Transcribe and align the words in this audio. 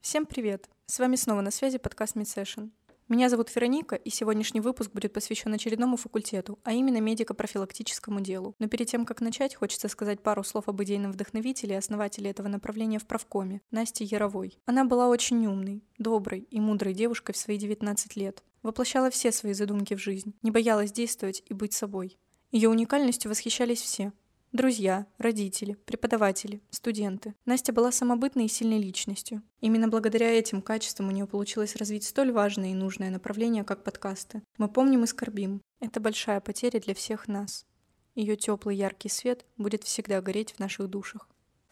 Всем 0.00 0.24
привет! 0.24 0.66
С 0.86 0.98
вами 0.98 1.14
снова 1.14 1.42
на 1.42 1.50
связи 1.50 1.76
подкаст 1.76 2.16
MedSession. 2.16 2.70
Меня 3.10 3.28
зовут 3.28 3.54
Вероника, 3.54 3.96
и 3.96 4.08
сегодняшний 4.08 4.62
выпуск 4.62 4.90
будет 4.92 5.12
посвящен 5.12 5.52
очередному 5.52 5.98
факультету, 5.98 6.58
а 6.64 6.72
именно 6.72 7.02
медико-профилактическому 7.02 8.22
делу. 8.22 8.54
Но 8.58 8.66
перед 8.66 8.88
тем, 8.88 9.04
как 9.04 9.20
начать, 9.20 9.54
хочется 9.54 9.88
сказать 9.88 10.22
пару 10.22 10.42
слов 10.42 10.68
об 10.68 10.82
идейном 10.82 11.12
вдохновителе 11.12 11.74
и 11.74 11.78
основателе 11.78 12.30
этого 12.30 12.48
направления 12.48 12.98
в 12.98 13.06
правкоме, 13.06 13.60
Насте 13.70 14.04
Яровой. 14.04 14.58
Она 14.64 14.86
была 14.86 15.06
очень 15.06 15.46
умной, 15.46 15.84
доброй 15.98 16.46
и 16.50 16.60
мудрой 16.60 16.94
девушкой 16.94 17.32
в 17.32 17.36
свои 17.36 17.58
19 17.58 18.16
лет. 18.16 18.42
Воплощала 18.62 19.10
все 19.10 19.30
свои 19.32 19.52
задумки 19.52 19.92
в 19.92 19.98
жизнь, 19.98 20.32
не 20.40 20.50
боялась 20.50 20.92
действовать 20.92 21.42
и 21.46 21.52
быть 21.52 21.74
собой. 21.74 22.18
Ее 22.52 22.70
уникальностью 22.70 23.30
восхищались 23.30 23.82
все, 23.82 24.14
Друзья, 24.52 25.06
родители, 25.18 25.74
преподаватели, 25.74 26.60
студенты. 26.70 27.36
Настя 27.44 27.72
была 27.72 27.92
самобытной 27.92 28.46
и 28.46 28.48
сильной 28.48 28.80
личностью. 28.80 29.42
Именно 29.60 29.86
благодаря 29.86 30.28
этим 30.28 30.60
качествам 30.60 31.06
у 31.06 31.12
нее 31.12 31.28
получилось 31.28 31.76
развить 31.76 32.02
столь 32.02 32.32
важное 32.32 32.72
и 32.72 32.74
нужное 32.74 33.10
направление, 33.10 33.62
как 33.62 33.84
подкасты. 33.84 34.42
Мы 34.58 34.66
помним 34.66 35.04
и 35.04 35.06
скорбим. 35.06 35.62
Это 35.78 36.00
большая 36.00 36.40
потеря 36.40 36.80
для 36.80 36.94
всех 36.94 37.28
нас. 37.28 37.64
Ее 38.16 38.34
теплый 38.34 38.74
яркий 38.74 39.08
свет 39.08 39.46
будет 39.56 39.84
всегда 39.84 40.20
гореть 40.20 40.54
в 40.54 40.58
наших 40.58 40.88
душах. 40.88 41.28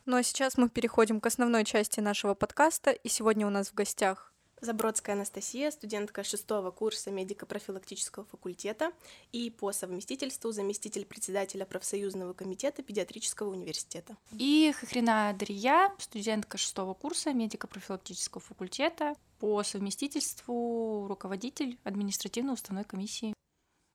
Ну 0.07 0.17
а 0.17 0.23
сейчас 0.23 0.57
мы 0.57 0.69
переходим 0.69 1.21
к 1.21 1.27
основной 1.27 1.65
части 1.65 1.99
нашего 1.99 2.35
подкаста, 2.35 2.93
и 2.93 3.09
сегодня 3.09 3.45
у 3.45 3.51
нас 3.51 3.71
в 3.71 3.75
гостях 3.75 4.33
Забродская 4.61 5.15
Анастасия, 5.15 5.71
студентка 5.71 6.25
шестого 6.25 6.71
курса 6.71 7.11
медико-профилактического 7.11 8.25
факультета 8.25 8.93
и 9.33 9.51
по 9.51 9.73
совместительству 9.73 10.51
заместитель 10.53 11.05
председателя 11.05 11.65
профсоюзного 11.65 12.33
комитета 12.33 12.83
педиатрического 12.83 13.51
университета. 13.51 14.17
И 14.33 14.73
Хохрина 14.79 15.35
Дарья, 15.39 15.93
студентка 15.99 16.59
шестого 16.59 16.95
курса 16.95 17.33
медико-профилактического 17.33 18.41
факультета, 18.41 19.15
по 19.39 19.63
совместительству 19.63 21.07
руководитель 21.09 21.79
административно-уставной 21.85 22.85
комиссии. 22.85 23.35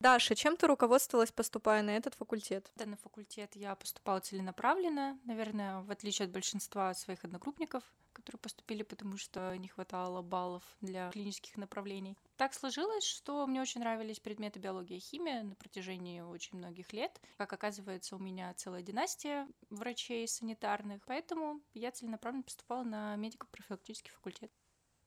Даша, 0.03 0.35
чем 0.35 0.57
ты 0.57 0.67
руководствовалась, 0.67 1.31
поступая 1.31 1.81
на 1.81 1.91
этот 1.91 2.15
факультет? 2.15 2.69
Да, 2.75 2.85
на 2.85 2.97
факультет 2.97 3.55
я 3.55 3.73
поступала 3.73 4.19
целенаправленно, 4.19 5.17
наверное, 5.23 5.79
в 5.79 5.89
отличие 5.91 6.25
от 6.25 6.31
большинства 6.31 6.93
своих 6.93 7.23
одногруппников, 7.23 7.85
которые 8.11 8.41
поступили, 8.41 8.83
потому 8.83 9.15
что 9.15 9.55
не 9.55 9.69
хватало 9.69 10.21
баллов 10.21 10.61
для 10.81 11.09
клинических 11.11 11.55
направлений. 11.55 12.17
Так 12.35 12.53
сложилось, 12.53 13.05
что 13.05 13.47
мне 13.47 13.61
очень 13.61 13.79
нравились 13.79 14.19
предметы 14.19 14.59
биология 14.59 14.97
и 14.97 14.99
химия 14.99 15.41
на 15.41 15.55
протяжении 15.55 16.19
очень 16.19 16.57
многих 16.57 16.91
лет. 16.91 17.21
Как 17.37 17.53
оказывается, 17.53 18.17
у 18.17 18.19
меня 18.19 18.53
целая 18.55 18.81
династия 18.81 19.47
врачей 19.69 20.27
санитарных, 20.27 21.01
поэтому 21.05 21.61
я 21.73 21.91
целенаправленно 21.91 22.43
поступала 22.43 22.83
на 22.83 23.15
медико-профилактический 23.15 24.11
факультет. 24.11 24.51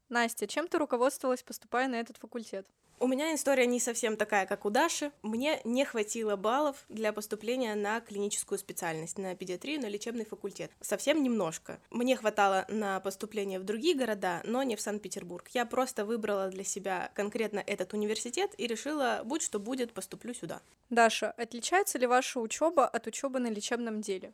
Настя, 0.08 0.46
чем 0.46 0.68
ты 0.68 0.78
руководствовалась, 0.78 1.42
поступая 1.42 1.86
на 1.86 1.96
этот 1.96 2.16
факультет? 2.16 2.66
У 2.98 3.08
меня 3.08 3.34
история 3.34 3.66
не 3.66 3.78
совсем 3.78 4.16
такая, 4.16 4.46
как 4.46 4.64
у 4.64 4.70
Даши. 4.70 5.12
Мне 5.22 5.60
не 5.64 5.84
хватило 5.84 6.36
баллов 6.36 6.76
для 6.88 7.12
поступления 7.12 7.74
на 7.74 8.00
клиническую 8.00 8.58
специальность, 8.58 9.18
на 9.18 9.34
педиатрию, 9.34 9.82
на 9.82 9.86
лечебный 9.86 10.24
факультет. 10.24 10.70
Совсем 10.80 11.22
немножко. 11.22 11.78
Мне 11.90 12.16
хватало 12.16 12.64
на 12.68 12.98
поступление 13.00 13.60
в 13.60 13.64
другие 13.64 13.94
города, 13.94 14.40
но 14.44 14.62
не 14.62 14.76
в 14.76 14.80
Санкт-Петербург. 14.80 15.46
Я 15.52 15.66
просто 15.66 16.06
выбрала 16.06 16.48
для 16.48 16.64
себя 16.64 17.10
конкретно 17.14 17.62
этот 17.66 17.92
университет 17.92 18.54
и 18.56 18.66
решила, 18.66 19.20
будь 19.24 19.42
что 19.42 19.58
будет, 19.58 19.92
поступлю 19.92 20.32
сюда. 20.32 20.62
Даша, 20.88 21.32
отличается 21.32 21.98
ли 21.98 22.06
ваша 22.06 22.40
учеба 22.40 22.86
от 22.86 23.06
учебы 23.06 23.40
на 23.40 23.48
лечебном 23.48 24.00
деле? 24.00 24.32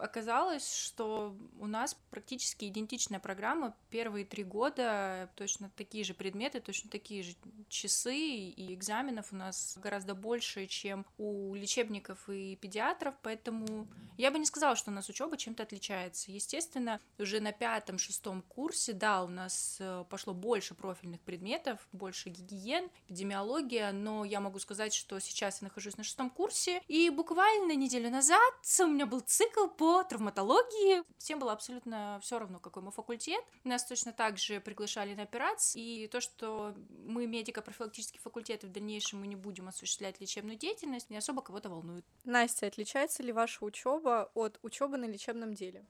Оказалось, 0.00 0.72
что 0.72 1.36
у 1.58 1.66
нас 1.66 1.96
практически 2.10 2.66
идентичная 2.66 3.20
программа. 3.20 3.74
Первые 3.90 4.24
три 4.24 4.44
года 4.44 5.30
точно 5.36 5.70
такие 5.76 6.04
же 6.04 6.14
предметы, 6.14 6.60
точно 6.60 6.90
такие 6.90 7.22
же 7.22 7.34
часы, 7.68 8.16
и 8.16 8.74
экзаменов 8.74 9.32
у 9.32 9.36
нас 9.36 9.78
гораздо 9.80 10.14
больше, 10.14 10.66
чем 10.66 11.06
у 11.18 11.54
лечебников 11.54 12.28
и 12.28 12.56
педиатров, 12.56 13.14
поэтому 13.22 13.86
я 14.16 14.30
бы 14.30 14.38
не 14.38 14.46
сказала, 14.46 14.76
что 14.76 14.90
у 14.90 14.94
нас 14.94 15.08
учеба 15.08 15.36
чем-то 15.36 15.62
отличается. 15.62 16.32
Естественно, 16.32 17.00
уже 17.18 17.40
на 17.40 17.52
пятом-шестом 17.52 18.42
курсе, 18.42 18.92
да, 18.92 19.22
у 19.22 19.28
нас 19.28 19.76
э, 19.80 20.04
пошло 20.08 20.34
больше 20.34 20.74
профильных 20.74 21.20
предметов, 21.20 21.78
больше 21.92 22.30
гигиен, 22.30 22.90
эпидемиология, 23.06 23.92
но 23.92 24.24
я 24.24 24.40
могу 24.40 24.58
сказать, 24.58 24.94
что 24.94 25.18
сейчас 25.20 25.60
я 25.60 25.68
нахожусь 25.68 25.96
на 25.96 26.04
шестом 26.04 26.30
курсе, 26.30 26.82
и 26.88 27.10
буквально 27.10 27.74
неделю 27.74 28.10
назад 28.10 28.40
у 28.80 28.86
меня 28.86 29.06
был 29.06 29.20
цикл 29.20 29.66
по 29.66 29.89
травматологии. 30.08 31.02
Всем 31.18 31.38
было 31.38 31.52
абсолютно 31.52 32.18
все 32.22 32.38
равно, 32.38 32.58
какой 32.58 32.82
мы 32.82 32.90
факультет. 32.90 33.42
Нас 33.64 33.84
точно 33.84 34.12
так 34.12 34.38
же 34.38 34.60
приглашали 34.60 35.14
на 35.14 35.22
операции. 35.22 36.04
И 36.04 36.08
то, 36.08 36.20
что 36.20 36.74
мы 37.06 37.26
медико-профилактический 37.26 38.20
факультет, 38.20 38.64
и 38.64 38.66
в 38.66 38.72
дальнейшем 38.72 39.20
мы 39.20 39.26
не 39.26 39.36
будем 39.36 39.68
осуществлять 39.68 40.20
лечебную 40.20 40.56
деятельность, 40.56 41.10
не 41.10 41.16
особо 41.16 41.42
кого-то 41.42 41.70
волнует. 41.70 42.04
Настя, 42.24 42.66
отличается 42.66 43.22
ли 43.22 43.32
ваша 43.32 43.64
учеба 43.64 44.30
от 44.34 44.58
учебы 44.62 44.96
на 44.96 45.06
лечебном 45.06 45.54
деле? 45.54 45.84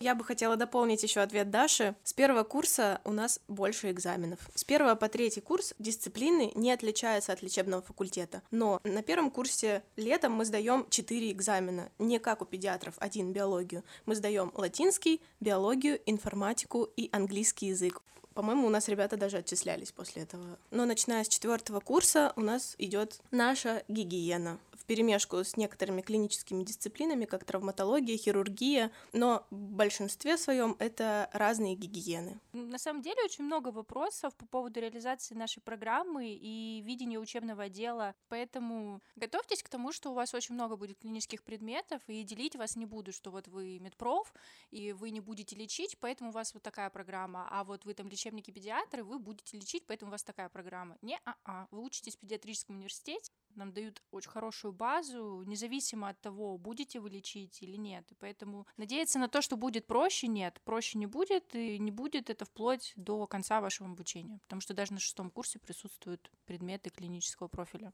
Я 0.00 0.14
бы 0.14 0.24
хотела 0.24 0.56
дополнить 0.56 1.02
еще 1.02 1.20
ответ 1.20 1.50
Даши. 1.50 1.94
С 2.04 2.14
первого 2.14 2.42
курса 2.42 3.02
у 3.04 3.12
нас 3.12 3.38
больше 3.48 3.90
экзаменов. 3.90 4.38
С 4.54 4.64
первого 4.64 4.94
по 4.94 5.10
третий 5.10 5.42
курс 5.42 5.74
дисциплины 5.78 6.52
не 6.54 6.72
отличаются 6.72 7.34
от 7.34 7.42
лечебного 7.42 7.82
факультета. 7.82 8.40
Но 8.50 8.80
на 8.82 9.02
первом 9.02 9.30
курсе 9.30 9.82
летом 9.96 10.32
мы 10.32 10.46
сдаем 10.46 10.86
четыре 10.88 11.30
экзамена. 11.30 11.90
Не 11.98 12.18
как 12.18 12.40
у 12.40 12.46
педиатров, 12.46 12.94
один 12.98 13.34
биологию. 13.34 13.84
Мы 14.06 14.14
сдаем 14.14 14.50
латинский, 14.54 15.20
биологию, 15.38 16.00
информатику 16.06 16.88
и 16.96 17.10
английский 17.12 17.66
язык. 17.66 18.00
По-моему, 18.32 18.68
у 18.68 18.70
нас 18.70 18.88
ребята 18.88 19.18
даже 19.18 19.36
отчислялись 19.36 19.92
после 19.92 20.22
этого. 20.22 20.58
Но 20.70 20.86
начиная 20.86 21.24
с 21.24 21.28
четвертого 21.28 21.80
курса 21.80 22.32
у 22.36 22.40
нас 22.40 22.74
идет 22.78 23.20
наша 23.32 23.82
гигиена 23.88 24.58
перемешку 24.90 25.36
с 25.36 25.56
некоторыми 25.56 26.02
клиническими 26.02 26.64
дисциплинами, 26.64 27.24
как 27.24 27.44
травматология, 27.44 28.16
хирургия, 28.16 28.90
но 29.12 29.46
в 29.50 29.70
большинстве 29.74 30.36
своем 30.36 30.74
это 30.80 31.30
разные 31.32 31.76
гигиены. 31.76 32.40
На 32.52 32.76
самом 32.76 33.00
деле 33.00 33.22
очень 33.22 33.44
много 33.44 33.68
вопросов 33.68 34.34
по 34.34 34.46
поводу 34.46 34.80
реализации 34.80 35.36
нашей 35.36 35.60
программы 35.60 36.32
и 36.32 36.82
видения 36.84 37.20
учебного 37.20 37.62
отдела, 37.62 38.16
поэтому 38.28 39.00
готовьтесь 39.14 39.62
к 39.62 39.68
тому, 39.68 39.92
что 39.92 40.10
у 40.10 40.14
вас 40.14 40.34
очень 40.34 40.56
много 40.56 40.76
будет 40.76 40.98
клинических 40.98 41.44
предметов, 41.44 42.02
и 42.08 42.24
делить 42.24 42.56
вас 42.56 42.74
не 42.74 42.84
буду, 42.84 43.12
что 43.12 43.30
вот 43.30 43.46
вы 43.46 43.78
медпроф, 43.78 44.34
и 44.72 44.92
вы 44.92 45.10
не 45.10 45.20
будете 45.20 45.54
лечить, 45.54 45.98
поэтому 46.00 46.30
у 46.30 46.32
вас 46.32 46.52
вот 46.52 46.64
такая 46.64 46.90
программа, 46.90 47.46
а 47.48 47.62
вот 47.62 47.84
вы 47.84 47.94
там 47.94 48.08
лечебники-педиатры, 48.08 49.04
вы 49.04 49.20
будете 49.20 49.56
лечить, 49.56 49.84
поэтому 49.86 50.10
у 50.10 50.14
вас 50.14 50.24
такая 50.24 50.48
программа. 50.48 50.98
Не-а-а, 51.00 51.68
вы 51.70 51.80
учитесь 51.80 52.16
в 52.16 52.18
педиатрическом 52.18 52.74
университете, 52.74 53.30
нам 53.54 53.72
дают 53.72 54.02
очень 54.10 54.30
хорошую 54.30 54.72
базу, 54.72 55.42
независимо 55.46 56.08
от 56.08 56.20
того, 56.20 56.58
будете 56.58 57.00
вы 57.00 57.10
лечить 57.10 57.62
или 57.62 57.76
нет. 57.76 58.10
И 58.10 58.14
поэтому 58.14 58.66
надеяться 58.76 59.18
на 59.18 59.28
то, 59.28 59.42
что 59.42 59.56
будет 59.56 59.86
проще, 59.86 60.26
нет. 60.26 60.60
Проще 60.64 60.98
не 60.98 61.06
будет, 61.06 61.54
и 61.54 61.78
не 61.78 61.90
будет 61.90 62.30
это 62.30 62.44
вплоть 62.44 62.92
до 62.96 63.26
конца 63.26 63.60
вашего 63.60 63.88
обучения. 63.88 64.38
Потому 64.44 64.60
что 64.60 64.74
даже 64.74 64.92
на 64.92 65.00
шестом 65.00 65.30
курсе 65.30 65.58
присутствуют 65.58 66.30
предметы 66.46 66.90
клинического 66.90 67.48
профиля. 67.48 67.92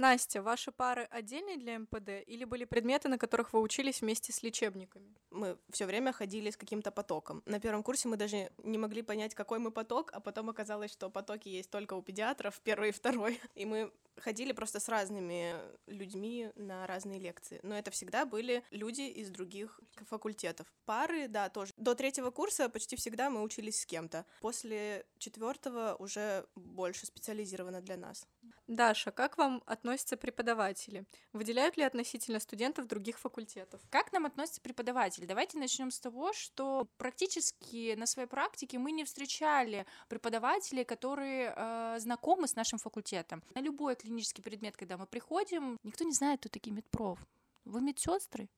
Настя, 0.00 0.40
ваши 0.40 0.72
пары 0.72 1.06
отдельные 1.10 1.58
для 1.58 1.78
МПД 1.78 2.26
или 2.26 2.44
были 2.44 2.64
предметы, 2.64 3.10
на 3.10 3.18
которых 3.18 3.52
вы 3.52 3.60
учились 3.60 4.00
вместе 4.00 4.32
с 4.32 4.42
лечебниками? 4.42 5.14
Мы 5.30 5.58
все 5.70 5.84
время 5.84 6.10
ходили 6.12 6.50
с 6.50 6.56
каким-то 6.56 6.90
потоком. 6.90 7.42
На 7.44 7.60
первом 7.60 7.82
курсе 7.82 8.08
мы 8.08 8.16
даже 8.16 8.50
не 8.64 8.78
могли 8.78 9.02
понять, 9.02 9.34
какой 9.34 9.58
мы 9.58 9.70
поток, 9.70 10.10
а 10.14 10.20
потом 10.20 10.48
оказалось, 10.48 10.90
что 10.90 11.10
потоки 11.10 11.50
есть 11.50 11.68
только 11.68 11.92
у 11.92 12.02
педиатров, 12.02 12.58
первый 12.64 12.88
и 12.88 12.92
второй. 12.92 13.38
И 13.54 13.66
мы 13.66 13.92
ходили 14.16 14.52
просто 14.52 14.80
с 14.80 14.88
разными 14.88 15.54
людьми 15.86 16.50
на 16.54 16.86
разные 16.86 17.20
лекции. 17.20 17.60
Но 17.62 17.76
это 17.76 17.90
всегда 17.90 18.24
были 18.24 18.64
люди 18.70 19.02
из 19.02 19.28
других 19.28 19.80
факультетов. 20.08 20.66
Пары, 20.86 21.28
да, 21.28 21.50
тоже. 21.50 21.74
До 21.76 21.94
третьего 21.94 22.30
курса 22.30 22.70
почти 22.70 22.96
всегда 22.96 23.28
мы 23.28 23.42
учились 23.42 23.80
с 23.80 23.86
кем-то. 23.86 24.24
После 24.40 25.04
четвертого 25.18 25.94
уже 25.98 26.46
больше 26.54 27.04
специализировано 27.04 27.82
для 27.82 27.98
нас. 27.98 28.26
Даша, 28.70 29.10
как 29.10 29.36
вам 29.36 29.64
относятся 29.66 30.16
преподаватели? 30.16 31.04
Выделяют 31.32 31.76
ли 31.76 31.82
относительно 31.82 32.38
студентов 32.38 32.86
других 32.86 33.18
факультетов? 33.18 33.80
Как 33.90 34.12
нам 34.12 34.26
относятся 34.26 34.60
преподаватели? 34.60 35.26
Давайте 35.26 35.58
начнем 35.58 35.90
с 35.90 35.98
того, 35.98 36.32
что 36.32 36.86
практически 36.96 37.96
на 37.96 38.06
своей 38.06 38.28
практике 38.28 38.78
мы 38.78 38.92
не 38.92 39.02
встречали 39.02 39.86
преподавателей, 40.08 40.84
которые 40.84 41.52
э, 41.56 41.96
знакомы 41.98 42.46
с 42.46 42.54
нашим 42.54 42.78
факультетом. 42.78 43.42
На 43.56 43.60
любой 43.60 43.96
клинический 43.96 44.44
предмет, 44.44 44.76
когда 44.76 44.96
мы 44.96 45.06
приходим, 45.06 45.76
никто 45.82 46.04
не 46.04 46.12
знает, 46.12 46.38
кто 46.38 46.48
такие 46.48 46.72
медпроф. 46.72 47.18
Вы 47.64 47.80
медсестры? 47.80 48.48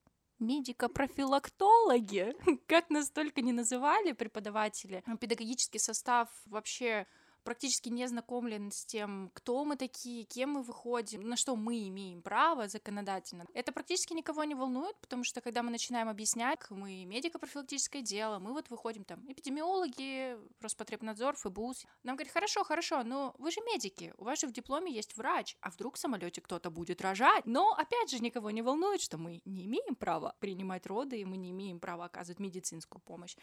медико-профилактологи, 0.43 2.35
как 2.67 2.91
нас 2.91 3.11
только 3.11 3.41
не 3.41 3.53
называли 3.53 4.13
преподаватели. 4.13 5.03
Педагогический 5.21 5.79
состав 5.79 6.29
вообще 6.47 7.07
практически 7.45 7.89
не 7.89 8.07
знакомлен 8.07 8.71
с 8.71 8.85
тем, 8.85 9.31
кто 9.35 9.65
мы 9.65 9.77
такие, 9.77 10.25
кем 10.25 10.51
мы 10.51 10.63
выходим, 10.63 11.23
на 11.23 11.37
что 11.37 11.57
мы 11.57 11.89
имеем 11.89 12.23
право 12.23 12.69
законодательно. 12.69 13.47
Это 13.55 13.73
практически 13.73 14.13
никого 14.13 14.45
не 14.45 14.55
волнует, 14.55 14.97
потому 15.01 15.25
что 15.25 15.41
когда 15.41 15.63
мы 15.63 15.71
начинаем 15.71 16.09
объяснять, 16.09 16.61
мы 16.71 17.05
медико-профилактическое 17.05 18.03
дело, 18.03 18.39
мы 18.39 18.53
вот 18.53 18.71
выходим 18.71 19.05
там 19.05 19.21
эпидемиологи, 19.31 20.37
Роспотребнадзор, 20.61 21.37
ФБУС. 21.37 21.87
Нам 22.05 22.17
говорят, 22.17 22.33
хорошо, 22.33 22.65
хорошо, 22.65 23.03
но 23.03 23.35
вы 23.39 23.51
же 23.51 23.61
медики, 23.63 24.15
у 24.19 24.25
вас 24.25 24.41
же 24.41 24.47
в 24.47 24.53
дипломе 24.53 24.93
есть 24.93 25.17
врач, 25.17 25.57
а 25.61 25.71
вдруг 25.71 25.97
в 25.97 25.99
самолете 25.99 26.41
кто-то 26.41 26.71
будет 26.71 27.01
рожать. 27.01 27.45
Но 27.47 27.73
опять 27.73 28.11
же 28.11 28.21
никого 28.21 28.51
не 28.51 28.63
волнует, 28.63 29.01
что 29.01 29.19
мы 29.19 29.41
не 29.45 29.67
имеем 29.67 29.97
права 29.97 30.35
принимать 30.41 30.87
роды, 30.87 31.21
и 31.21 31.25
мы 31.25 31.37
не 31.37 31.51
имеем 31.51 31.81
права 31.81 32.05
оказывать 32.05 32.39
медицинскую 32.39 33.01
помощь. 33.01 33.37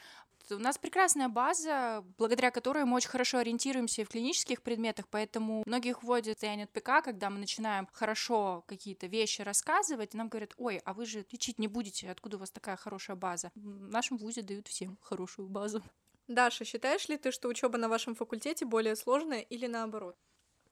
У 0.50 0.56
нас 0.56 0.78
прекрасная 0.78 1.30
база, 1.30 2.04
благодаря 2.18 2.52
которой 2.52 2.86
мы 2.86 2.96
очень 2.96 3.10
хорошо 3.10 3.40
ориентируемся 3.40 3.89
и 3.98 4.04
в 4.04 4.10
клинических 4.10 4.62
предметах, 4.62 5.08
поэтому 5.10 5.64
многих 5.66 6.04
вводят 6.04 6.38
в 6.38 6.40
состояние 6.40 6.68
ПК, 6.68 7.04
когда 7.04 7.30
мы 7.30 7.40
начинаем 7.40 7.88
хорошо 7.92 8.64
какие-то 8.68 9.08
вещи 9.08 9.42
рассказывать, 9.42 10.14
и 10.14 10.18
нам 10.18 10.30
говорят, 10.30 10.54
ой, 10.58 10.82
а 10.86 10.94
вы 10.94 11.06
же 11.06 11.26
лечить 11.32 11.58
не 11.58 11.68
будете, 11.68 12.12
откуда 12.12 12.38
у 12.38 12.40
вас 12.42 12.52
такая 12.52 12.76
хорошая 12.76 13.16
база? 13.16 13.52
В 13.56 13.90
нашем 13.90 14.18
вузе 14.18 14.42
дают 14.42 14.68
всем 14.68 14.98
хорошую 15.02 15.48
базу. 15.48 15.82
Даша, 16.28 16.64
считаешь 16.64 17.10
ли 17.10 17.18
ты, 17.18 17.32
что 17.32 17.48
учеба 17.48 17.80
на 17.80 17.90
вашем 17.90 18.14
факультете 18.14 18.66
более 18.66 18.96
сложная 18.96 19.42
или 19.42 19.66
наоборот? 19.66 20.16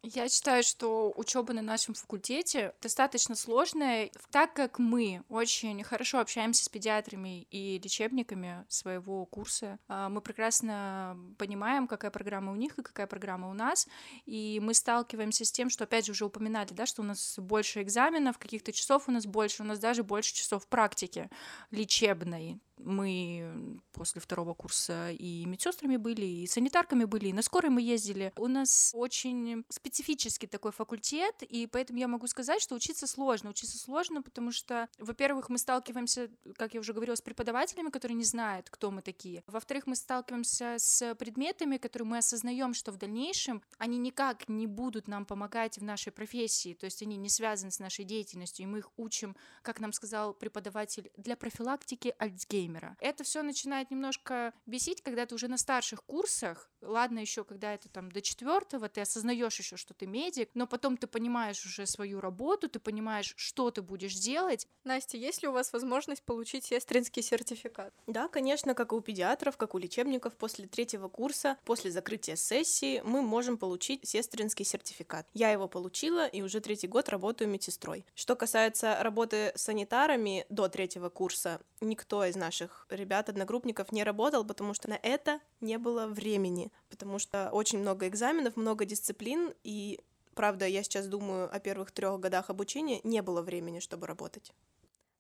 Я 0.04 0.30
считаю, 0.30 0.64
что 0.64 1.12
учеба 1.16 1.54
на 1.54 1.62
нашем 1.62 1.94
факультете 1.94 2.74
достаточно 2.82 3.36
сложная, 3.36 4.12
так 4.32 4.54
как 4.54 4.80
мы 4.80 5.24
очень 5.28 5.84
хорошо 5.84 6.20
общаемся 6.20 6.64
с 6.64 6.70
педиатрами 6.70 7.48
и 7.50 7.80
лечебниками 7.80 8.64
своего 8.70 9.26
курса. 9.26 9.80
А, 9.88 10.10
мы 10.10 10.22
прекрасно 10.22 11.18
понимаем, 11.38 11.88
какая 11.88 12.12
программа 12.12 12.52
у 12.52 12.56
них 12.56 12.78
и 12.78 12.84
какая 12.84 13.08
программа 13.08 13.50
у 13.50 13.54
нас, 13.54 13.88
и 14.26 14.60
мы 14.64 14.74
сталкиваемся 14.76 15.46
с 15.46 15.52
тем, 15.52 15.70
что, 15.70 15.86
опять 15.86 16.06
же, 16.06 16.12
уже 16.12 16.26
упоминали, 16.26 16.74
да, 16.74 16.86
что 16.86 17.02
у 17.02 17.06
нас 17.06 17.38
больше 17.40 17.82
экзаменов, 17.82 18.38
каких-то 18.38 18.72
часов 18.72 19.10
у 19.10 19.12
нас 19.12 19.26
больше, 19.26 19.64
у 19.64 19.66
нас 19.66 19.80
даже 19.80 20.04
больше 20.04 20.34
часов 20.34 20.68
практики 20.68 21.30
лечебной, 21.72 22.60
мы 22.78 23.80
после 23.92 24.22
второго 24.22 24.54
курса 24.54 25.12
и 25.12 25.46
медсестрами 25.46 25.98
были, 25.98 26.26
и 26.26 26.48
санитарками 26.48 27.06
были, 27.06 27.30
и 27.30 27.34
на 27.34 27.42
скорой 27.42 27.70
мы 27.70 27.82
ездили. 27.82 28.32
У 28.38 28.48
нас 28.48 28.92
очень 28.94 29.64
специфический 29.88 30.48
такой 30.48 30.72
факультет, 30.72 31.44
и 31.44 31.66
поэтому 31.66 32.00
я 32.00 32.08
могу 32.08 32.28
сказать, 32.28 32.62
что 32.62 32.76
учиться 32.76 33.08
сложно. 33.08 33.50
Учиться 33.50 33.78
сложно, 33.78 34.22
потому 34.22 34.52
что, 34.52 34.90
во-первых, 35.00 35.50
мы 35.50 35.58
сталкиваемся, 35.58 36.30
как 36.58 36.74
я 36.74 36.82
уже 36.82 36.94
говорила, 36.94 37.16
с 37.16 37.22
преподавателями, 37.22 37.90
которые 37.90 38.16
не 38.16 38.26
знают, 38.26 38.70
кто 38.70 38.92
мы 38.92 39.02
такие. 39.02 39.44
Во-вторых, 39.48 39.88
мы 39.88 39.96
сталкиваемся 39.96 40.76
с 40.78 41.16
предметами, 41.16 41.78
которые 41.78 42.08
мы 42.08 42.18
осознаем, 42.18 42.74
что 42.74 42.92
в 42.92 42.98
дальнейшем 42.98 43.64
они 43.78 43.98
никак 43.98 44.50
не 44.50 44.68
будут 44.68 45.08
нам 45.08 45.26
помогать 45.26 45.78
в 45.78 45.84
нашей 45.84 46.12
профессии, 46.12 46.74
то 46.74 46.86
есть 46.86 47.02
они 47.02 47.16
не 47.16 47.30
связаны 47.30 47.72
с 47.72 47.80
нашей 47.80 48.04
деятельностью, 48.04 48.64
и 48.64 48.68
мы 48.68 48.80
их 48.80 48.92
учим, 48.98 49.36
как 49.62 49.80
нам 49.80 49.94
сказал 49.94 50.34
преподаватель, 50.34 51.12
для 51.16 51.38
профилактики 51.38 52.14
Альцгеймера 52.20 52.58
геймера. 52.68 52.98
Это 53.00 53.24
все 53.24 53.42
начинает 53.42 53.92
немножко 53.92 54.54
бесить, 54.66 55.02
когда 55.02 55.26
ты 55.26 55.36
уже 55.36 55.48
на 55.48 55.58
старших 55.58 56.04
курсах, 56.04 56.70
ладно 56.82 57.20
еще, 57.20 57.44
когда 57.44 57.74
это 57.74 57.90
там 57.90 58.12
до 58.12 58.22
четвертого, 58.22 58.90
ты 58.90 59.02
осознаешь 59.02 59.60
еще, 59.60 59.77
что 59.78 59.94
ты 59.94 60.06
медик, 60.06 60.50
но 60.54 60.68
потом 60.68 60.98
ты 60.98 61.08
понимаешь 61.08 61.66
уже 61.66 61.86
свою 61.86 62.20
работу, 62.20 62.70
ты 62.70 62.80
понимаешь, 62.80 63.34
что 63.38 63.72
ты 63.72 63.82
будешь 63.82 64.16
делать. 64.16 64.68
Настя, 64.84 65.18
есть 65.18 65.42
ли 65.42 65.48
у 65.48 65.52
вас 65.52 65.72
возможность 65.74 66.24
получить 66.24 66.66
сестринский 66.66 67.22
сертификат? 67.22 67.94
Да, 68.08 68.28
конечно, 68.28 68.74
как 68.74 68.92
и 68.92 68.96
у 68.96 69.02
педиатров, 69.02 69.58
как 69.58 69.76
у 69.76 69.78
лечебников, 69.78 70.36
после 70.36 70.68
третьего 70.68 71.08
курса, 71.08 71.58
после 71.64 71.92
закрытия 71.92 72.36
сессии, 72.36 73.02
мы 73.06 73.22
можем 73.22 73.58
получить 73.58 74.08
сестринский 74.08 74.66
сертификат. 74.66 75.28
Я 75.34 75.52
его 75.52 75.68
получила 75.68 76.28
и 76.28 76.42
уже 76.42 76.60
третий 76.60 76.88
год 76.88 77.10
работаю 77.10 77.50
медсестрой. 77.50 78.06
Что 78.14 78.36
касается 78.36 78.98
работы 79.02 79.52
с 79.56 79.62
санитарами 79.64 80.46
до 80.50 80.68
третьего 80.70 81.10
курса, 81.10 81.62
никто 81.82 82.26
из 82.26 82.36
наших 82.36 82.58
наших 82.58 82.88
ребят-одногруппников 82.90 83.92
не 83.92 84.04
работал, 84.04 84.46
потому 84.46 84.74
что 84.74 84.90
на 84.90 85.00
это 85.02 85.40
не 85.62 85.78
было 85.78 86.08
времени, 86.08 86.72
потому 86.90 87.20
что 87.20 87.50
очень 87.52 87.80
много 87.80 88.08
экзаменов, 88.08 88.56
много 88.56 88.86
дисциплин, 88.86 89.54
и 89.68 90.00
правда, 90.34 90.66
я 90.66 90.82
сейчас 90.82 91.08
думаю 91.08 91.54
о 91.54 91.60
первых 91.60 91.92
трех 91.92 92.22
годах 92.22 92.50
обучения, 92.50 93.02
не 93.04 93.22
было 93.22 93.42
времени, 93.42 93.80
чтобы 93.80 94.08
работать. 94.08 94.54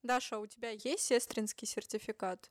Даша, 0.03 0.39
у 0.39 0.47
тебя 0.47 0.69
есть 0.69 1.03
сестринский 1.03 1.67
сертификат? 1.67 2.49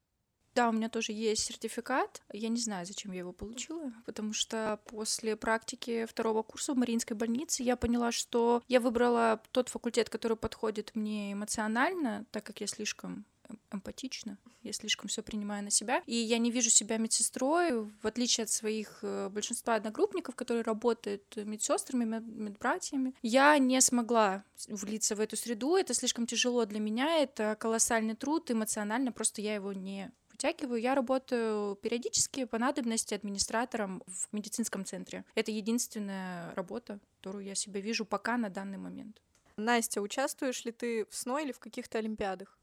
Да, 0.54 0.68
у 0.68 0.72
меня 0.72 0.90
тоже 0.90 1.12
есть 1.12 1.44
сертификат. 1.44 2.22
Я 2.32 2.50
не 2.50 2.60
знаю, 2.60 2.84
зачем 2.84 3.12
я 3.12 3.20
его 3.20 3.32
получила, 3.32 3.92
потому 4.04 4.34
что 4.34 4.78
после 4.86 5.36
практики 5.36 6.04
второго 6.06 6.42
курса 6.42 6.74
в 6.74 6.76
Мариинской 6.76 7.16
больнице 7.16 7.62
я 7.62 7.76
поняла, 7.76 8.12
что 8.12 8.62
я 8.68 8.80
выбрала 8.80 9.40
тот 9.52 9.70
факультет, 9.70 10.10
который 10.10 10.36
подходит 10.36 10.94
мне 10.94 11.32
эмоционально, 11.32 12.26
так 12.30 12.44
как 12.44 12.60
я 12.60 12.66
слишком 12.66 13.24
эмпатична, 13.70 14.38
я 14.62 14.72
слишком 14.72 15.08
все 15.08 15.22
принимаю 15.22 15.62
на 15.64 15.70
себя, 15.70 16.02
и 16.06 16.14
я 16.14 16.38
не 16.38 16.50
вижу 16.50 16.70
себя 16.70 16.96
медсестрой, 16.96 17.72
в 17.82 18.06
отличие 18.06 18.44
от 18.44 18.50
своих 18.50 18.98
э, 19.02 19.28
большинства 19.28 19.74
одногруппников, 19.74 20.34
которые 20.34 20.62
работают 20.62 21.36
медсестрами, 21.36 22.04
медбратьями. 22.04 23.14
Я 23.22 23.56
не 23.58 23.80
смогла 23.80 24.44
влиться 24.68 25.14
в 25.14 25.20
эту 25.20 25.36
среду, 25.36 25.76
это 25.76 25.94
слишком 25.94 26.26
тяжело 26.26 26.64
для 26.64 26.80
меня, 26.80 27.18
это 27.18 27.56
колоссальный 27.58 28.14
труд, 28.14 28.50
эмоционально 28.50 29.12
просто 29.12 29.40
я 29.40 29.54
его 29.54 29.72
не 29.72 30.10
вытягиваю. 30.36 30.80
Я 30.80 30.94
работаю 30.94 31.76
периодически 31.76 32.44
по 32.44 32.58
надобности 32.58 33.14
администратором 33.14 34.02
в 34.06 34.28
медицинском 34.32 34.84
центре. 34.84 35.24
Это 35.34 35.50
единственная 35.50 36.54
работа, 36.54 36.98
которую 37.18 37.44
я 37.44 37.54
себя 37.54 37.80
вижу 37.80 38.04
пока 38.04 38.36
на 38.36 38.50
данный 38.50 38.78
момент. 38.78 39.22
Настя, 39.56 40.02
участвуешь 40.02 40.64
ли 40.64 40.72
ты 40.72 41.06
в 41.06 41.14
СНО 41.14 41.38
или 41.38 41.52
в 41.52 41.58
каких-то 41.58 41.98
олимпиадах? 41.98 42.58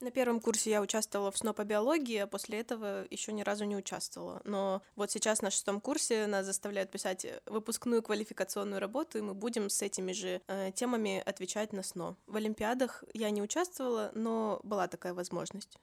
На 0.00 0.12
первом 0.12 0.38
курсе 0.38 0.70
я 0.70 0.80
участвовала 0.80 1.32
в 1.32 1.36
СНО 1.36 1.52
по 1.54 1.64
биологии, 1.64 2.18
а 2.18 2.28
после 2.28 2.60
этого 2.60 3.04
еще 3.10 3.32
ни 3.32 3.42
разу 3.42 3.64
не 3.64 3.76
участвовала. 3.76 4.40
Но 4.44 4.80
вот 4.94 5.10
сейчас 5.10 5.42
на 5.42 5.50
шестом 5.50 5.80
курсе 5.80 6.28
нас 6.28 6.46
заставляют 6.46 6.90
писать 6.90 7.26
выпускную 7.46 8.00
квалификационную 8.02 8.80
работу, 8.80 9.18
и 9.18 9.22
мы 9.22 9.34
будем 9.34 9.68
с 9.68 9.82
этими 9.82 10.12
же 10.12 10.40
э, 10.46 10.70
темами 10.72 11.20
отвечать 11.26 11.72
на 11.72 11.82
СНО. 11.82 12.16
В 12.28 12.36
Олимпиадах 12.36 13.02
я 13.12 13.30
не 13.30 13.42
участвовала, 13.42 14.12
но 14.14 14.60
была 14.62 14.86
такая 14.86 15.14
возможность. 15.14 15.78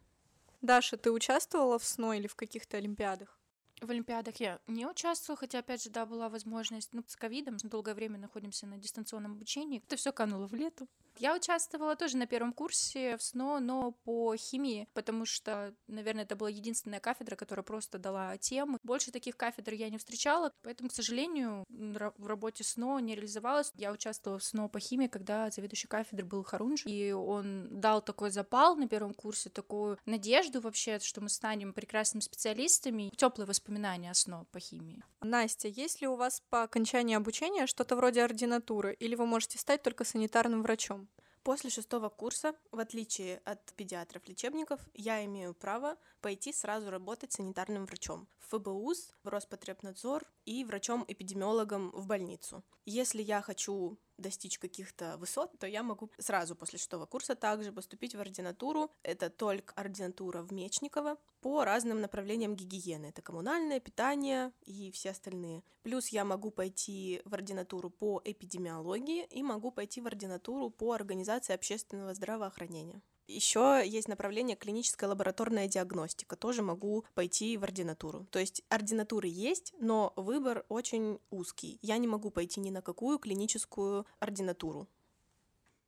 Даша, 0.61 0.95
ты 0.95 1.11
участвовала 1.11 1.77
в 1.77 1.83
СНО 1.83 2.13
или 2.13 2.27
в 2.27 2.35
каких-то 2.35 2.77
Олимпиадах? 2.77 3.37
В 3.85 3.91
Олимпиадах 3.91 4.37
я 4.37 4.59
не 4.65 4.87
участвовала, 4.87 5.37
хотя, 5.37 5.59
опять 5.59 5.83
же, 5.83 5.91
да, 5.91 6.07
была 6.07 6.27
возможность. 6.27 6.89
Ну, 6.93 7.03
с 7.05 7.15
ковидом 7.15 7.57
долгое 7.61 7.93
время 7.93 8.17
находимся 8.17 8.65
на 8.65 8.77
дистанционном 8.77 9.33
обучении. 9.33 9.83
Это 9.85 9.95
все 9.95 10.11
кануло 10.11 10.47
в 10.47 10.55
лету. 10.55 10.87
Я 11.17 11.33
участвовала 11.33 11.95
тоже 11.95 12.17
на 12.17 12.25
первом 12.25 12.51
курсе 12.51 13.15
в 13.15 13.23
СНО, 13.23 13.59
но 13.59 13.91
по 13.91 14.35
химии, 14.35 14.89
потому 14.93 15.25
что, 15.25 15.73
наверное, 15.87 16.23
это 16.23 16.35
была 16.35 16.49
единственная 16.49 16.99
кафедра, 16.99 17.37
которая 17.37 17.63
просто 17.63 17.99
дала 17.99 18.37
тему. 18.37 18.79
Больше 18.83 19.11
таких 19.11 19.37
кафедр 19.37 19.73
я 19.73 19.89
не 19.89 19.97
встречала, 19.97 20.51
поэтому, 20.63 20.89
к 20.89 20.93
сожалению, 20.93 21.63
в 21.69 22.27
работе 22.27 22.65
СНО 22.65 22.99
не 22.99 23.15
реализовалась. 23.15 23.71
Я 23.75 23.93
участвовала 23.93 24.39
в 24.39 24.43
СНО 24.43 24.67
по 24.67 24.79
химии, 24.79 25.07
когда 25.07 25.49
заведующий 25.51 25.87
кафедры 25.87 26.25
был 26.25 26.43
Харунж, 26.43 26.85
и 26.85 27.13
он 27.13 27.79
дал 27.79 28.01
такой 28.01 28.31
запал 28.31 28.75
на 28.75 28.89
первом 28.89 29.13
курсе, 29.13 29.49
такую 29.49 29.97
надежду 30.05 30.59
вообще, 30.59 30.99
что 30.99 31.21
мы 31.21 31.29
станем 31.29 31.71
прекрасными 31.71 32.21
специалистами, 32.21 33.13
теплые 33.15 33.47
воспоминания 33.47 33.74
о 33.83 34.13
СНО 34.13 34.45
по 34.51 34.59
химии. 34.59 35.03
Настя, 35.21 35.67
есть 35.67 36.01
ли 36.01 36.07
у 36.07 36.15
вас 36.15 36.41
по 36.49 36.63
окончании 36.63 37.15
обучения 37.15 37.67
что-то 37.67 37.95
вроде 37.95 38.23
ординатуры, 38.23 38.93
или 38.93 39.15
вы 39.15 39.25
можете 39.25 39.57
стать 39.57 39.83
только 39.83 40.05
санитарным 40.05 40.61
врачом? 40.61 41.09
После 41.43 41.69
шестого 41.69 42.09
курса, 42.09 42.55
в 42.71 42.79
отличие 42.79 43.37
от 43.45 43.61
педиатров-лечебников, 43.73 44.79
я 44.95 45.23
имею 45.25 45.53
право 45.53 45.95
пойти 46.19 46.51
сразу 46.51 46.89
работать 46.89 47.33
санитарным 47.33 47.85
врачом 47.85 48.27
в 48.39 48.57
ФБУС, 48.57 49.13
в 49.23 49.27
Роспотребнадзор 49.27 50.23
и 50.45 50.63
врачом-эпидемиологом 50.63 51.91
в 51.91 52.07
больницу. 52.07 52.63
Если 52.85 53.21
я 53.21 53.43
хочу 53.43 53.99
достичь 54.17 54.59
каких-то 54.59 55.17
высот, 55.17 55.57
то 55.59 55.67
я 55.67 55.83
могу 55.83 56.09
сразу 56.17 56.55
после 56.55 56.79
шестого 56.79 57.05
курса 57.05 57.35
также 57.35 57.71
поступить 57.71 58.15
в 58.15 58.19
ординатуру. 58.19 58.91
Это 59.03 59.29
только 59.29 59.73
ординатура 59.75 60.41
в 60.41 60.51
Мечниково 60.51 61.17
по 61.41 61.63
разным 61.63 62.01
направлениям 62.01 62.55
гигиены. 62.55 63.07
Это 63.07 63.21
коммунальное, 63.21 63.79
питание 63.79 64.51
и 64.61 64.91
все 64.91 65.11
остальные. 65.11 65.63
Плюс 65.83 66.09
я 66.09 66.25
могу 66.25 66.51
пойти 66.51 67.21
в 67.25 67.33
ординатуру 67.33 67.89
по 67.89 68.21
эпидемиологии 68.23 69.25
и 69.25 69.43
могу 69.43 69.71
пойти 69.71 70.01
в 70.01 70.07
ординатуру 70.07 70.69
по 70.69 70.93
организации 70.93 71.53
общественного 71.53 72.13
здравоохранения. 72.13 73.01
Еще 73.27 73.81
есть 73.83 74.07
направление 74.07 74.55
клиническая 74.55 75.09
лабораторная 75.09 75.67
диагностика. 75.67 76.35
Тоже 76.35 76.61
могу 76.61 77.05
пойти 77.15 77.57
в 77.57 77.63
ординатуру. 77.63 78.27
То 78.29 78.39
есть 78.39 78.63
ординатуры 78.69 79.27
есть, 79.27 79.73
но 79.79 80.13
выбор 80.15 80.63
очень 80.69 81.19
узкий. 81.31 81.79
Я 81.81 81.97
не 81.97 82.07
могу 82.07 82.29
пойти 82.29 82.59
ни 82.59 82.69
на 82.69 82.83
какую 82.83 83.17
клиническую 83.17 84.05
ординатуру. 84.19 84.87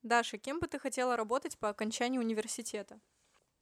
Даша, 0.01 0.37
кем 0.37 0.59
бы 0.59 0.67
ты 0.67 0.79
хотела 0.79 1.15
работать 1.15 1.57
по 1.57 1.69
окончании 1.69 2.17
университета? 2.17 2.99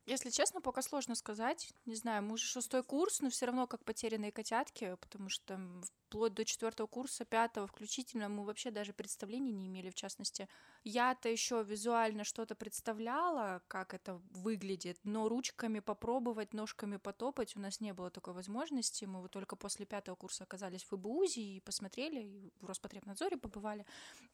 Если 0.05 0.29
честно, 0.29 0.62
пока 0.62 0.82
сложно 0.82 1.15
сказать. 1.15 1.74
Не 1.86 1.96
знаю, 1.96 2.24
мы 2.24 2.34
уже 2.34 2.46
шестой 2.46 2.84
курс, 2.84 3.22
но 3.22 3.29
все 3.29 3.48
равно 3.48 3.65
как 3.65 3.84
потерянные 3.84 4.32
котятки, 4.32 4.96
потому 5.01 5.29
что 5.29 5.60
вплоть 6.16 6.34
до 6.34 6.46
четвертого 6.46 6.88
курса, 6.88 7.26
пятого 7.26 7.68
включительно, 7.68 8.30
мы 8.30 8.46
вообще 8.46 8.72
даже 8.72 8.94
представления 8.94 9.52
не 9.52 9.68
имели, 9.68 9.90
в 9.90 9.96
частности. 9.96 10.48
Я-то 10.86 11.28
еще 11.28 11.62
визуально 11.62 12.24
что-то 12.24 12.56
представляла, 12.56 13.62
как 13.68 13.94
это 13.94 14.22
выглядит, 14.32 14.98
но 15.04 15.28
ручками 15.28 15.80
попробовать, 15.80 16.54
ножками 16.54 16.96
потопать 16.96 17.58
у 17.58 17.60
нас 17.60 17.82
не 17.82 17.94
было 17.94 18.10
такой 18.10 18.34
возможности. 18.34 19.04
Мы 19.04 19.22
вот 19.22 19.32
только 19.32 19.58
после 19.58 19.86
пятого 19.86 20.16
курса 20.16 20.46
оказались 20.46 20.86
в 20.86 20.96
ФБУЗе 20.96 21.42
и 21.42 21.60
посмотрели, 21.60 22.22
и 22.22 22.54
в 22.62 22.66
Роспотребнадзоре 22.66 23.36
побывали. 23.36 23.86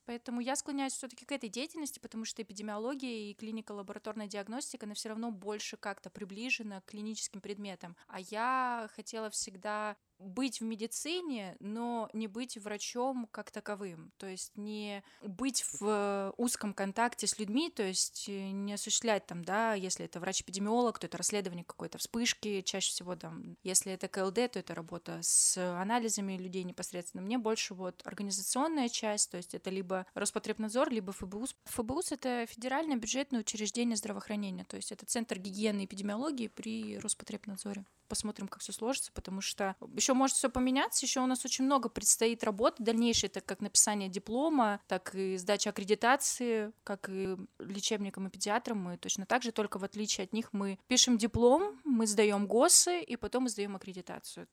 Поэтому 0.06 0.40
я 0.40 0.56
склоняюсь 0.56 0.94
все-таки 0.94 1.26
к 1.26 1.32
этой 1.32 1.50
деятельности, 1.50 1.98
потому 1.98 2.26
что 2.26 2.44
эпидемиология 2.44 3.32
и 3.32 3.34
клиника 3.34 3.72
лабораторная 3.72 4.28
диагностика, 4.28 4.86
она 4.86 4.94
все 4.94 5.10
равно 5.10 5.32
больше 5.32 5.78
как-то 5.78 6.12
приближена 6.12 6.82
к 6.82 6.86
клиническим 6.86 7.42
предметам. 7.42 7.96
А 8.08 8.20
я 8.20 8.88
хотела 8.94 9.32
всегда 9.32 9.98
быть 10.22 10.62
в 10.62 10.63
медицине, 10.63 11.56
но 11.60 12.10
не 12.13 12.28
быть 12.28 12.58
врачом 12.58 13.28
как 13.32 13.51
таковым, 13.51 14.12
то 14.18 14.28
есть 14.28 14.56
не 14.56 15.04
быть 15.22 15.66
в 15.80 16.34
узком 16.38 16.74
контакте 16.74 17.28
с 17.28 17.40
людьми, 17.40 17.70
то 17.70 17.84
есть 17.84 18.25
э, 18.28 18.51
не 18.51 18.74
осуществлять 18.74 19.25
там, 19.25 19.44
да, 19.44 19.74
если 19.74 20.06
это 20.06 20.20
врач-эпидемиолог, 20.20 21.00
то 21.00 21.08
это 21.08 21.18
расследование 21.18 21.66
какой-то 21.66 21.98
вспышки, 21.98 22.62
чаще 22.62 22.92
всего 22.92 23.16
там, 23.16 23.58
если 23.63 23.92
это 23.92 24.08
КЛД, 24.08 24.51
то 24.51 24.60
это 24.60 24.75
работа 24.75 25.20
с 25.22 25.58
анализами 25.58 26.38
людей 26.38 26.63
непосредственно. 26.63 27.24
Мне 27.24 27.38
больше 27.38 27.74
вот 27.74 28.01
организационная 28.06 28.90
часть, 28.90 29.32
то 29.32 29.38
есть 29.38 29.54
это 29.54 29.70
либо 29.70 30.06
Роспотребнадзор, 30.13 30.90
либо 30.90 31.12
ФБУС. 31.12 31.56
ФБУС— 31.66 32.12
это 32.13 32.46
федеральное 32.48 32.98
бюджетное 32.98 33.42
учреждение 33.42 33.96
здравоохранения, 33.96 34.66
то 34.66 34.75
есть 34.75 34.92
это 34.92 35.06
Центр 35.06 35.40
гигиены 35.40 35.82
и 35.82 35.86
эпидемиологии 35.86 36.48
при 36.48 36.98
Роспотребнадзоре 37.00 37.86
посмотрим, 38.12 38.50
как 38.50 38.60
все 38.60 38.74
сложится, 38.74 39.10
потому 39.13 39.39
что 39.39 39.77
еще 39.96 40.13
может 40.13 40.36
все 40.36 40.50
поменяться, 40.50 41.06
еще 41.06 41.22
у 41.22 41.25
нас 41.27 41.46
очень 41.46 41.63
много 41.63 41.88
предстоит 41.88 42.44
работы 42.44 42.84
дальнейшей, 42.84 43.30
так 43.30 43.46
как 43.46 43.62
написание 43.62 44.10
диплома, 44.10 44.82
так 44.89 45.15
и 45.15 45.38
сдача 45.38 45.70
аккредитации, 45.70 46.74
как 46.84 47.08
и 47.08 47.38
лечебникам 47.60 48.27
и 48.27 48.30
педиатрам, 48.30 48.77
мы 48.77 48.98
точно 48.98 49.25
так 49.25 49.44
же, 49.44 49.53
только 49.53 49.80
в 49.80 49.86
отличие 49.86 50.25
от 50.25 50.34
них 50.34 50.51
мы 50.51 50.77
пишем 50.89 51.18
диплом, 51.18 51.80
мы 51.86 52.06
сдаем 52.06 52.48
ГОСы, 52.48 53.00
и 53.00 53.15
потом 53.15 53.44
мы 53.44 53.50
сдаем 53.50 53.77
аккредитацию. 53.77 54.46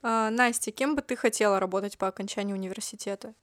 А, 0.00 0.30
Настя, 0.30 0.70
кем 0.70 0.96
бы 0.96 1.02
ты 1.02 1.16
хотела 1.16 1.60
работать 1.60 1.98
по 1.98 2.08
окончании 2.08 2.54
университета? 2.54 3.34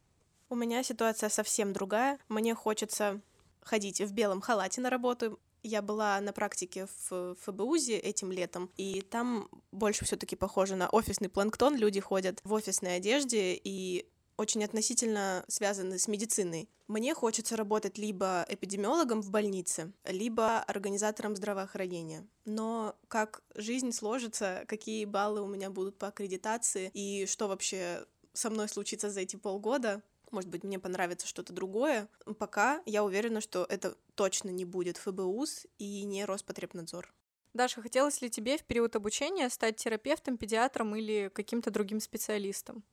У 0.49 0.55
меня 0.55 0.81
ситуация 0.81 1.29
совсем 1.29 1.73
другая. 1.73 2.17
Мне 2.27 2.55
хочется 2.55 3.21
ходить 3.61 4.01
в 4.01 4.11
белом 4.13 4.41
халате 4.41 4.81
на 4.81 4.89
работу. 4.89 5.39
Я 5.63 5.81
была 5.81 6.19
на 6.19 6.33
практике 6.33 6.87
в 7.09 7.35
ФБУЗе 7.41 7.97
этим 7.97 8.31
летом, 8.31 8.69
и 8.75 9.01
там 9.01 9.49
больше 9.71 10.05
все 10.05 10.17
таки 10.17 10.35
похоже 10.35 10.75
на 10.75 10.89
офисный 10.89 11.29
планктон. 11.29 11.77
Люди 11.77 12.01
ходят 12.01 12.41
в 12.43 12.51
офисной 12.53 12.97
одежде 12.97 13.53
и 13.55 14.05
очень 14.35 14.63
относительно 14.63 15.45
связаны 15.47 15.99
с 15.99 16.07
медициной. 16.07 16.69
Мне 16.87 17.13
хочется 17.13 17.55
работать 17.55 17.97
либо 17.97 18.45
эпидемиологом 18.49 19.21
в 19.21 19.29
больнице, 19.29 19.93
либо 20.05 20.59
организатором 20.59 21.35
здравоохранения. 21.35 22.27
Но 22.45 22.95
как 23.07 23.41
жизнь 23.55 23.91
сложится, 23.91 24.65
какие 24.67 25.05
баллы 25.05 25.41
у 25.41 25.47
меня 25.47 25.69
будут 25.69 25.97
по 25.97 26.07
аккредитации 26.07 26.91
и 26.93 27.25
что 27.25 27.47
вообще 27.47 28.05
со 28.33 28.49
мной 28.49 28.67
случится 28.67 29.09
за 29.09 29.21
эти 29.21 29.35
полгода, 29.35 30.01
может 30.33 30.49
быть, 30.49 30.63
мне 30.63 30.79
понравится 30.79 31.27
что-то 31.27 31.53
другое. 31.53 32.09
Пока 32.37 32.81
я 32.85 33.03
уверена, 33.03 33.39
что 33.39 33.65
это 33.69 33.95
точно 34.15 34.49
не 34.49 34.65
будет 34.65 34.97
ФБУС 34.97 35.67
и 35.77 36.03
не 36.03 36.25
Роспотребнадзор. 36.25 37.13
Даша, 37.53 37.81
хотелось 37.81 38.21
ли 38.21 38.29
тебе 38.29 38.57
в 38.57 38.63
период 38.63 38.95
обучения 38.95 39.47
стать 39.49 39.75
терапевтом, 39.77 40.37
педиатром 40.37 40.95
или 40.95 41.29
каким-то 41.33 41.69
другим 41.69 41.99
специалистом? 41.99 42.83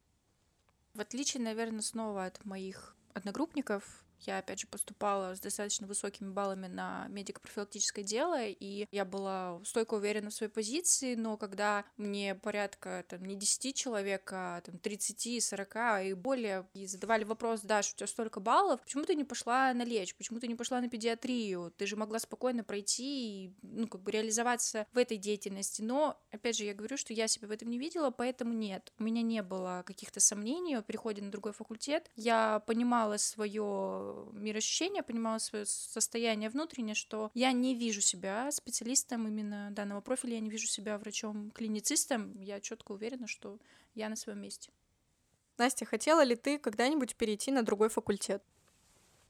В 0.93 1.01
отличие, 1.01 1.43
наверное, 1.43 1.81
снова 1.81 2.27
от 2.27 2.45
моих 2.45 2.95
одногруппников, 3.15 4.05
я, 4.23 4.39
опять 4.39 4.61
же, 4.61 4.67
поступала 4.67 5.35
с 5.35 5.41
достаточно 5.41 5.87
высокими 5.87 6.31
баллами 6.31 6.67
на 6.67 7.07
медико-профилактическое 7.09 8.05
дело, 8.05 8.39
и 8.43 8.87
я 8.91 9.05
была 9.05 9.61
стойко 9.65 9.95
уверена 9.95 10.31
в 10.31 10.35
своей 10.35 10.53
позиции, 10.53 11.15
но 11.15 11.37
когда 11.37 11.85
мне 11.97 12.35
порядка 12.35 13.05
там, 13.09 13.25
не 13.25 13.37
10 13.37 13.75
человек, 13.75 14.31
а 14.33 14.61
там, 14.61 14.79
30, 14.79 15.43
40 15.43 15.77
и 16.05 16.15
более, 16.15 16.67
и 16.75 16.87
задавали 16.87 17.25
вопрос, 17.25 17.63
Даш, 17.63 17.93
у 17.93 17.97
тебя 17.97 18.07
столько 18.07 18.41
баллов, 18.41 18.81
почему 18.83 19.05
ты 19.05 19.15
не 19.15 19.25
пошла 19.25 19.73
на 19.73 19.83
лечь, 19.83 20.15
почему 20.15 20.41
ты 20.41 20.49
не 20.49 20.55
пошла 20.55 20.81
на 20.81 20.89
педиатрию, 20.89 21.73
ты 21.77 21.87
же 21.87 21.97
могла 21.97 22.19
спокойно 22.19 22.65
пройти 22.65 23.45
и, 23.45 23.55
ну, 23.63 23.87
как 23.87 24.03
бы 24.03 24.11
реализоваться 24.11 24.87
в 24.93 24.99
этой 24.99 25.17
деятельности, 25.17 25.83
но, 25.83 26.21
опять 26.31 26.57
же, 26.57 26.65
я 26.65 26.75
говорю, 26.75 26.97
что 26.97 27.13
я 27.13 27.29
себя 27.29 27.49
в 27.49 27.51
этом 27.51 27.71
не 27.71 27.79
видела, 27.79 28.11
поэтому 28.11 28.53
нет, 28.53 28.93
у 28.99 29.03
меня 29.03 29.23
не 29.23 29.43
было 29.43 29.83
каких-то 29.87 30.21
сомнений 30.21 30.75
о 30.75 30.83
переходе 30.83 31.23
на 31.23 31.31
другой 31.31 31.53
факультет, 31.53 32.11
я 32.17 32.61
понимала 32.67 33.17
свое 33.17 34.10
мироощущение, 34.33 35.03
понимала 35.03 35.39
свое 35.39 35.67
состояние 35.67 36.51
внутреннее, 36.51 36.95
что 36.95 37.31
я 37.35 37.53
не 37.53 37.75
вижу 37.75 38.01
себя 38.01 38.51
специалистом 38.51 39.27
именно 39.27 39.71
данного 39.71 40.01
профиля, 40.01 40.35
я 40.35 40.41
не 40.41 40.51
вижу 40.51 40.67
себя 40.67 40.99
врачом-клиницистом, 40.99 42.41
я 42.41 42.61
четко 42.61 42.93
уверена, 42.93 43.27
что 43.27 43.59
я 43.95 44.09
на 44.09 44.17
своем 44.17 44.41
месте. 44.41 44.71
Настя, 45.59 45.85
хотела 45.85 46.23
ли 46.23 46.37
ты 46.37 46.59
когда-нибудь 46.59 47.17
перейти 47.17 47.51
на 47.51 47.63
другой 47.63 47.89
факультет? 47.91 48.43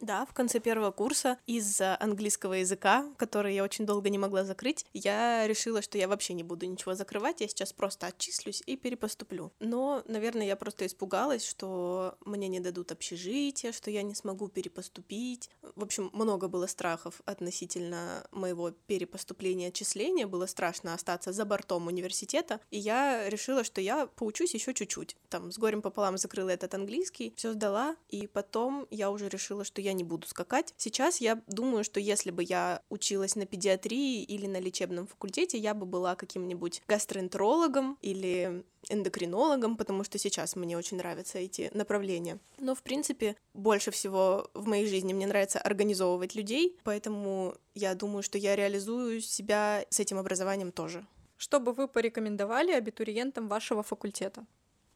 Да, 0.00 0.25
в 0.25 0.33
конце 0.33 0.61
первого 0.61 0.92
курса 0.92 1.38
из-за 1.47 1.97
английского 2.00 2.54
языка, 2.54 3.07
который 3.19 3.54
я 3.54 3.62
очень 3.62 3.85
долго 3.85 4.09
не 4.09 4.16
могла 4.16 4.45
закрыть, 4.45 4.87
я 4.95 5.47
решила, 5.47 5.83
что 5.83 5.99
я 5.99 6.09
вообще 6.09 6.33
не 6.33 6.42
буду 6.42 6.64
ничего 6.64 6.95
закрывать, 6.95 7.42
я 7.42 7.49
сейчас 7.49 7.75
просто 7.75 8.07
отчислюсь 8.07 8.62
и 8.64 8.76
перепоступлю. 8.76 9.52
Но, 9.61 10.02
наверное, 10.07 10.47
я 10.47 10.57
просто 10.57 10.87
испугалась, 10.87 11.47
что 11.47 12.16
мне 12.25 12.49
не 12.49 12.61
дадут 12.61 12.92
общежитие, 12.92 13.73
что 13.73 13.90
я 13.90 14.02
не 14.02 14.14
смогу 14.14 14.49
перепоступить. 14.49 15.50
В 15.76 15.83
общем, 15.83 16.09
много 16.14 16.49
было 16.49 16.66
страхов 16.66 17.21
относительно 17.26 18.26
моего 18.33 18.71
перепоступления, 18.71 19.69
отчисления. 19.69 20.26
Было 20.26 20.47
страшно 20.47 20.95
остаться 20.95 21.33
за 21.33 21.45
бортом 21.45 21.88
университета, 21.88 22.61
и 22.71 22.78
я 22.78 23.28
решила, 23.28 23.64
что 23.64 23.83
я 23.83 24.07
поучусь 24.07 24.54
еще 24.54 24.73
чуть-чуть. 24.73 25.16
Там 25.28 25.52
с 25.52 25.59
горем 25.59 25.83
пополам 25.83 26.16
закрыла 26.16 26.49
этот 26.49 26.75
английский, 26.75 27.35
все 27.37 27.52
сдала, 27.52 27.97
и 28.09 28.26
потом 28.26 28.87
я 28.90 29.11
уже 29.11 29.28
решила, 29.28 29.64
что 29.64 29.83
я 29.83 29.89
я 29.90 29.94
не 29.94 30.04
буду 30.04 30.26
скакать. 30.26 30.75
Сейчас 30.76 31.20
я 31.20 31.40
думаю, 31.47 31.85
что 31.85 32.00
если 32.00 32.30
бы 32.30 32.42
я 32.42 32.82
училась 32.88 33.37
на 33.37 33.47
педиатрии 33.47 34.23
или 34.23 34.47
на 34.47 34.59
лечебном 34.61 35.06
факультете, 35.06 35.59
я 35.59 35.75
бы 35.75 35.87
была 35.87 36.14
каким-нибудь 36.14 36.82
гастроэнтерологом 36.88 37.99
или 38.00 38.64
эндокринологом, 38.88 39.76
потому 39.76 40.04
что 40.04 40.18
сейчас 40.18 40.56
мне 40.56 40.76
очень 40.76 40.97
нравятся 40.97 41.38
эти 41.38 41.70
направления. 41.75 42.38
Но, 42.59 42.75
в 42.75 42.82
принципе, 42.82 43.37
больше 43.54 43.90
всего 43.90 44.49
в 44.54 44.66
моей 44.66 44.87
жизни 44.87 45.12
мне 45.12 45.26
нравится 45.26 45.61
организовывать 45.61 46.35
людей, 46.35 46.78
поэтому 46.85 47.54
я 47.75 47.94
думаю, 47.94 48.23
что 48.23 48.38
я 48.38 48.56
реализую 48.56 49.20
себя 49.20 49.85
с 49.90 50.00
этим 50.00 50.18
образованием 50.18 50.73
тоже. 50.73 51.06
Что 51.37 51.59
бы 51.59 51.73
вы 51.73 51.88
порекомендовали 51.88 52.73
абитуриентам 52.73 53.49
вашего 53.49 53.82
факультета? 53.82 54.44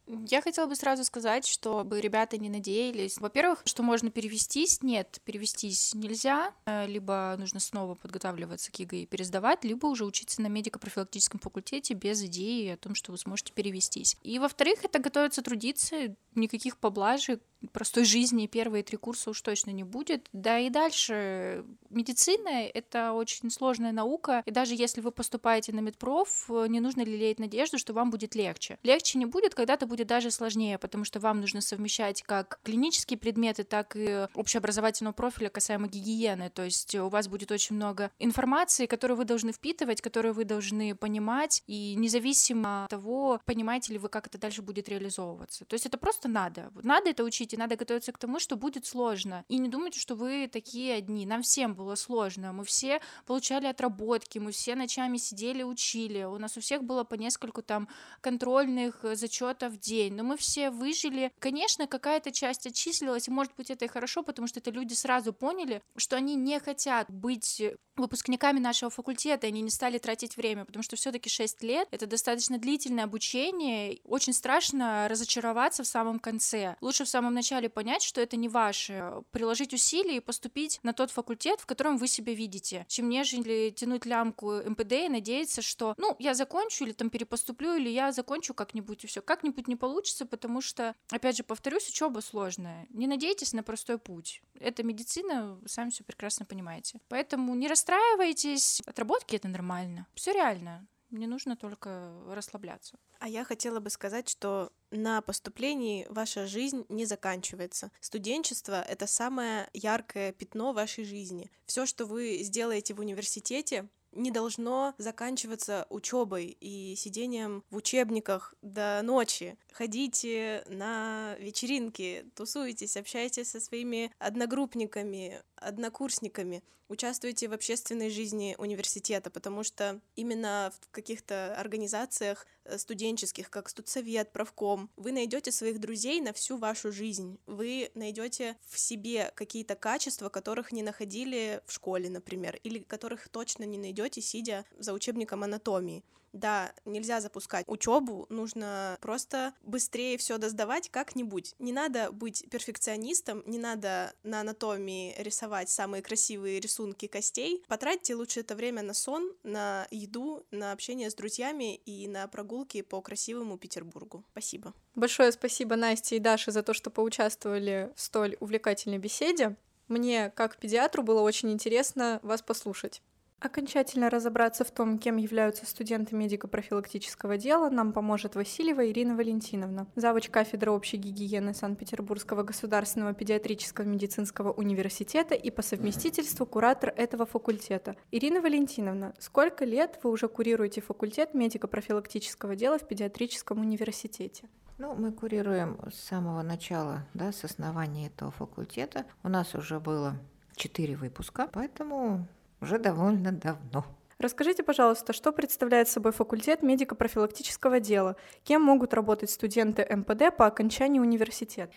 Я 0.06 0.42
хотела 0.42 0.66
бы 0.66 0.76
сразу 0.76 1.02
сказать, 1.04 1.46
чтобы 1.46 2.00
ребята 2.00 2.36
не 2.36 2.50
надеялись. 2.50 3.18
Во-первых, 3.18 3.62
что 3.64 3.82
можно 3.82 4.10
перевестись. 4.10 4.82
Нет, 4.82 5.20
перевестись 5.24 5.94
нельзя. 5.94 6.52
Э, 6.66 6.86
либо 6.86 7.34
нужно 7.38 7.58
снова 7.58 7.94
подготавливаться 7.94 8.70
к 8.70 8.78
ЕГЭ 8.78 8.98
и 8.98 9.06
пересдавать, 9.06 9.64
либо 9.64 9.86
уже 9.86 10.04
учиться 10.04 10.42
на 10.42 10.48
медико-профилактическом 10.48 11.40
факультете 11.40 11.94
без 11.94 12.22
идеи 12.22 12.70
о 12.70 12.76
том, 12.76 12.94
что 12.94 13.12
вы 13.12 13.18
сможете 13.18 13.52
перевестись. 13.54 14.16
И 14.22 14.38
во-вторых, 14.38 14.84
это 14.84 14.98
готовиться 14.98 15.40
трудиться, 15.40 16.14
никаких 16.34 16.76
поблажек, 16.76 17.42
простой 17.72 18.04
жизни 18.04 18.46
первые 18.46 18.82
три 18.82 18.96
курса 18.96 19.30
уж 19.30 19.40
точно 19.40 19.70
не 19.70 19.84
будет. 19.84 20.28
Да 20.32 20.58
и 20.58 20.70
дальше 20.70 21.64
медицина— 21.90 22.66
это 22.74 23.12
очень 23.12 23.50
сложная 23.50 23.92
наука, 23.92 24.42
и 24.46 24.50
даже 24.50 24.74
если 24.74 25.00
вы 25.00 25.10
поступаете 25.10 25.72
на 25.72 25.80
медпроф, 25.80 26.48
не 26.68 26.80
нужно 26.80 27.02
лелеять 27.02 27.38
надежду, 27.38 27.78
что 27.78 27.92
вам 27.92 28.10
будет 28.10 28.34
легче. 28.34 28.78
Легче 28.82 29.18
не 29.18 29.26
будет, 29.26 29.54
когда-то 29.54 29.86
будет 29.86 30.06
даже 30.06 30.30
сложнее, 30.30 30.78
потому 30.78 31.04
что 31.04 31.20
вам 31.20 31.40
нужно 31.40 31.60
совмещать 31.60 32.22
как 32.22 32.60
клинические 32.62 33.18
предметы, 33.18 33.64
так 33.64 33.96
и 33.96 34.26
общеобразовательного 34.34 35.14
профиля 35.14 35.48
касаемо 35.48 35.88
гигиены, 35.88 36.50
то 36.50 36.62
есть 36.62 36.94
у 36.94 37.08
вас 37.08 37.28
будет 37.28 37.50
очень 37.52 37.76
много 37.76 38.10
информации, 38.18 38.86
которую 38.86 39.16
вы 39.18 39.24
должны 39.24 39.52
впитывать, 39.52 40.00
которую 40.00 40.34
вы 40.34 40.44
должны 40.44 40.94
понимать, 40.94 41.62
и 41.66 41.94
независимо 41.94 42.84
от 42.84 42.90
того, 42.90 43.40
понимаете 43.44 43.92
ли 43.92 43.98
вы, 43.98 44.08
как 44.08 44.26
это 44.26 44.38
дальше 44.38 44.62
будет 44.62 44.88
реализовываться. 44.88 45.64
То 45.64 45.74
есть 45.74 45.86
это 45.86 45.96
просто 45.96 46.28
надо. 46.28 46.70
Надо 46.82 47.10
это 47.10 47.24
учить, 47.24 47.53
и 47.54 47.56
надо 47.56 47.76
готовиться 47.76 48.12
к 48.12 48.18
тому, 48.18 48.40
что 48.40 48.56
будет 48.56 48.84
сложно. 48.84 49.44
И 49.48 49.58
не 49.58 49.68
думайте, 49.68 50.00
что 50.00 50.16
вы 50.16 50.48
такие 50.52 50.94
одни. 50.94 51.24
Нам 51.24 51.42
всем 51.42 51.74
было 51.74 51.94
сложно. 51.94 52.52
Мы 52.52 52.64
все 52.64 53.00
получали 53.26 53.66
отработки, 53.66 54.40
мы 54.40 54.50
все 54.50 54.74
ночами 54.74 55.18
сидели, 55.18 55.62
учили. 55.62 56.24
У 56.24 56.36
нас 56.38 56.56
у 56.56 56.60
всех 56.60 56.82
было 56.82 57.04
по 57.04 57.14
нескольку 57.14 57.62
там 57.62 57.88
контрольных 58.20 59.04
э, 59.04 59.14
зачетов 59.14 59.74
в 59.74 59.78
день. 59.78 60.14
Но 60.14 60.24
мы 60.24 60.36
все 60.36 60.70
выжили. 60.70 61.32
Конечно, 61.38 61.86
какая-то 61.86 62.32
часть 62.32 62.66
отчислилась, 62.66 63.28
и 63.28 63.30
может 63.30 63.54
быть 63.56 63.70
это 63.70 63.84
и 63.84 63.88
хорошо, 63.88 64.24
потому 64.24 64.48
что 64.48 64.58
это 64.58 64.70
люди 64.70 64.94
сразу 64.94 65.32
поняли, 65.32 65.80
что 65.96 66.16
они 66.16 66.34
не 66.34 66.58
хотят 66.58 67.08
быть 67.08 67.62
выпускниками 67.96 68.58
нашего 68.58 68.90
факультета, 68.90 69.46
они 69.46 69.60
не 69.60 69.70
стали 69.70 69.98
тратить 69.98 70.36
время, 70.36 70.64
потому 70.64 70.82
что 70.82 70.96
все 70.96 71.12
таки 71.12 71.28
6 71.28 71.62
лет— 71.62 71.88
это 71.90 72.06
достаточно 72.06 72.58
длительное 72.58 73.04
обучение. 73.04 74.00
Очень 74.04 74.32
страшно 74.32 75.06
разочароваться 75.08 75.84
в 75.84 75.86
самом 75.86 76.18
конце. 76.18 76.76
Лучше 76.80 77.04
в 77.04 77.08
самом 77.08 77.33
начале 77.34 77.68
понять, 77.68 78.02
что 78.02 78.20
это 78.20 78.36
не 78.36 78.48
ваше, 78.48 79.22
приложить 79.30 79.72
усилия 79.72 80.16
и 80.16 80.20
поступить 80.20 80.80
на 80.82 80.92
тот 80.92 81.10
факультет, 81.10 81.60
в 81.60 81.66
котором 81.66 81.98
вы 81.98 82.08
себя 82.08 82.34
видите, 82.34 82.84
чем 82.88 83.08
нежели 83.08 83.70
тянуть 83.70 84.06
лямку 84.06 84.54
МПД 84.56 84.92
и 84.92 85.08
надеяться, 85.08 85.62
что, 85.62 85.94
ну, 85.96 86.16
я 86.18 86.34
закончу 86.34 86.84
или 86.84 86.92
там 86.92 87.10
перепоступлю, 87.10 87.74
или 87.74 87.88
я 87.88 88.10
закончу 88.12 88.54
как-нибудь 88.54 89.04
и 89.04 89.06
все. 89.06 89.22
Как-нибудь 89.22 89.68
не 89.68 89.76
получится, 89.76 90.26
потому 90.26 90.60
что, 90.60 90.94
опять 91.10 91.36
же, 91.36 91.44
повторюсь, 91.44 91.88
учеба 91.88 92.20
сложная. 92.20 92.86
Не 92.90 93.06
надейтесь 93.06 93.52
на 93.52 93.62
простой 93.62 93.98
путь. 93.98 94.42
Это 94.58 94.82
медицина, 94.82 95.60
сами 95.66 95.90
все 95.90 96.02
прекрасно 96.02 96.44
понимаете. 96.44 97.00
Поэтому 97.08 97.54
не 97.54 97.68
рас 97.68 97.84
расстраивайтесь. 97.84 98.80
Отработки 98.86 99.36
это 99.36 99.48
нормально. 99.48 100.06
Все 100.14 100.32
реально. 100.32 100.86
Не 101.14 101.28
нужно 101.28 101.56
только 101.56 102.12
расслабляться. 102.28 102.98
А 103.20 103.28
я 103.28 103.44
хотела 103.44 103.78
бы 103.78 103.88
сказать, 103.88 104.28
что 104.28 104.72
на 104.90 105.22
поступлении 105.22 106.06
ваша 106.10 106.48
жизнь 106.48 106.84
не 106.88 107.06
заканчивается. 107.06 107.92
Студенчество— 108.00 108.82
это 108.88 109.06
самое 109.06 109.70
яркое 109.72 110.32
пятно 110.32 110.72
вашей 110.72 111.04
жизни. 111.04 111.52
Все, 111.66 111.86
что 111.86 112.06
вы 112.06 112.40
сделаете 112.42 112.94
в 112.94 112.98
университете, 112.98 113.88
не 114.10 114.30
должно 114.30 114.94
заканчиваться 114.98 115.86
учебой 115.90 116.56
и 116.60 116.94
сидением 116.96 117.64
в 117.70 117.76
учебниках 117.76 118.54
до 118.62 119.00
ночи. 119.02 119.56
Ходите 119.72 120.64
на 120.68 121.36
вечеринки, 121.38 122.26
тусуйтесь, 122.34 122.96
общайтесь 122.96 123.50
со 123.50 123.60
своими 123.60 124.12
одногруппниками, 124.18 125.42
однокурсниками, 125.64 126.62
участвуйте 126.88 127.48
в 127.48 127.52
общественной 127.52 128.10
жизни 128.10 128.54
университета, 128.58 129.30
потому 129.30 129.62
что 129.62 130.00
именно 130.16 130.72
в 130.80 130.90
каких-то 130.90 131.54
организациях 131.56 132.46
э, 132.64 132.78
студенческих, 132.78 133.50
как 133.50 133.68
студсовет, 133.68 134.32
правком, 134.32 134.90
вы 134.96 135.12
найдете 135.12 135.50
своих 135.50 135.80
друзей 135.80 136.20
на 136.20 136.32
всю 136.32 136.56
вашу 136.56 136.92
жизнь. 136.92 137.38
Вы 137.46 137.90
найдете 137.94 138.56
в 138.68 138.78
себе 138.78 139.32
какие-то 139.34 139.74
качества, 139.74 140.28
которых 140.28 140.72
не 140.72 140.82
находили 140.82 141.62
в 141.66 141.72
школе, 141.72 142.10
например, 142.10 142.60
или 142.62 142.78
которых 142.78 143.28
точно 143.28 143.64
не 143.64 143.78
найдете, 143.78 144.20
сидя 144.20 144.64
за 144.78 144.92
учебником 144.92 145.42
анатомии. 145.42 146.04
Да, 146.34 146.74
нельзя 146.84 147.20
запускать 147.20 147.64
учебу, 147.68 148.26
нужно 148.28 148.98
просто 149.00 149.54
быстрее 149.62 150.18
все 150.18 150.36
доздавать 150.36 150.90
как-нибудь. 150.90 151.54
Не 151.60 151.72
надо 151.72 152.10
быть 152.10 152.44
перфекционистом, 152.50 153.44
не 153.46 153.58
надо 153.58 154.12
на 154.24 154.40
анатомии 154.40 155.14
рисовать 155.16 155.70
самые 155.70 156.02
красивые 156.02 156.58
рисунки 156.58 157.06
костей. 157.06 157.62
Потратьте 157.68 158.16
лучше 158.16 158.40
это 158.40 158.56
время 158.56 158.82
на 158.82 158.94
сон, 158.94 159.32
на 159.44 159.86
еду, 159.92 160.44
на 160.50 160.72
общение 160.72 161.08
с 161.08 161.14
друзьями 161.14 161.76
и 161.76 162.08
на 162.08 162.26
прогулки 162.26 162.82
по 162.82 163.00
красивому 163.00 163.56
Петербургу. 163.56 164.24
Спасибо. 164.32 164.74
Большое 164.96 165.30
спасибо 165.30 165.76
Насте 165.76 166.16
и 166.16 166.18
Даше 166.18 166.50
за 166.50 166.64
то, 166.64 166.74
что 166.74 166.90
поучаствовали 166.90 167.92
в 167.94 168.00
столь 168.00 168.36
увлекательной 168.40 168.98
беседе. 168.98 169.56
Мне, 169.86 170.30
как 170.30 170.56
педиатру, 170.56 171.04
было 171.04 171.20
очень 171.20 171.52
интересно 171.52 172.18
вас 172.22 172.42
послушать. 172.42 173.02
Окончательно 173.44 174.08
разобраться 174.08 174.64
в 174.64 174.70
том, 174.70 174.98
кем 174.98 175.18
являются 175.18 175.66
студенты 175.66 176.16
медико-профилактического 176.16 177.36
дела, 177.36 177.68
нам 177.68 177.92
поможет 177.92 178.36
Васильева 178.36 178.90
Ирина 178.90 179.14
Валентиновна, 179.14 179.86
завуч 179.96 180.30
кафедры 180.30 180.70
общей 180.70 180.96
гигиены 180.96 181.52
Санкт-Петербургского 181.52 182.42
государственного 182.42 183.12
педиатрического 183.12 183.84
медицинского 183.84 184.50
университета 184.50 185.34
и 185.34 185.50
по 185.50 185.60
совместительству 185.60 186.46
куратор 186.46 186.94
этого 186.96 187.26
факультета. 187.26 187.96
Ирина 188.10 188.40
Валентиновна, 188.40 189.12
сколько 189.18 189.66
лет 189.66 190.00
вы 190.02 190.10
уже 190.10 190.26
курируете 190.28 190.80
факультет 190.80 191.34
медико-профилактического 191.34 192.56
дела 192.56 192.78
в 192.78 192.88
педиатрическом 192.88 193.60
университете? 193.60 194.48
Ну, 194.78 194.94
мы 194.94 195.12
курируем 195.12 195.78
с 195.92 196.00
самого 196.00 196.40
начала, 196.40 197.06
да, 197.12 197.30
с 197.30 197.44
основания 197.44 198.06
этого 198.06 198.30
факультета. 198.30 199.04
У 199.22 199.28
нас 199.28 199.54
уже 199.54 199.80
было 199.80 200.16
четыре 200.56 200.96
выпуска, 200.96 201.46
поэтому 201.52 202.26
уже 202.60 202.78
довольно 202.78 203.32
давно. 203.32 203.84
Расскажите, 204.18 204.62
пожалуйста, 204.62 205.12
что 205.12 205.32
представляет 205.32 205.88
собой 205.88 206.12
факультет 206.12 206.62
медико-профилактического 206.62 207.80
дела? 207.80 208.16
Кем 208.44 208.62
могут 208.62 208.94
работать 208.94 209.30
студенты 209.30 209.86
МПД 209.90 210.34
по 210.36 210.46
окончании 210.46 211.00
университета? 211.00 211.72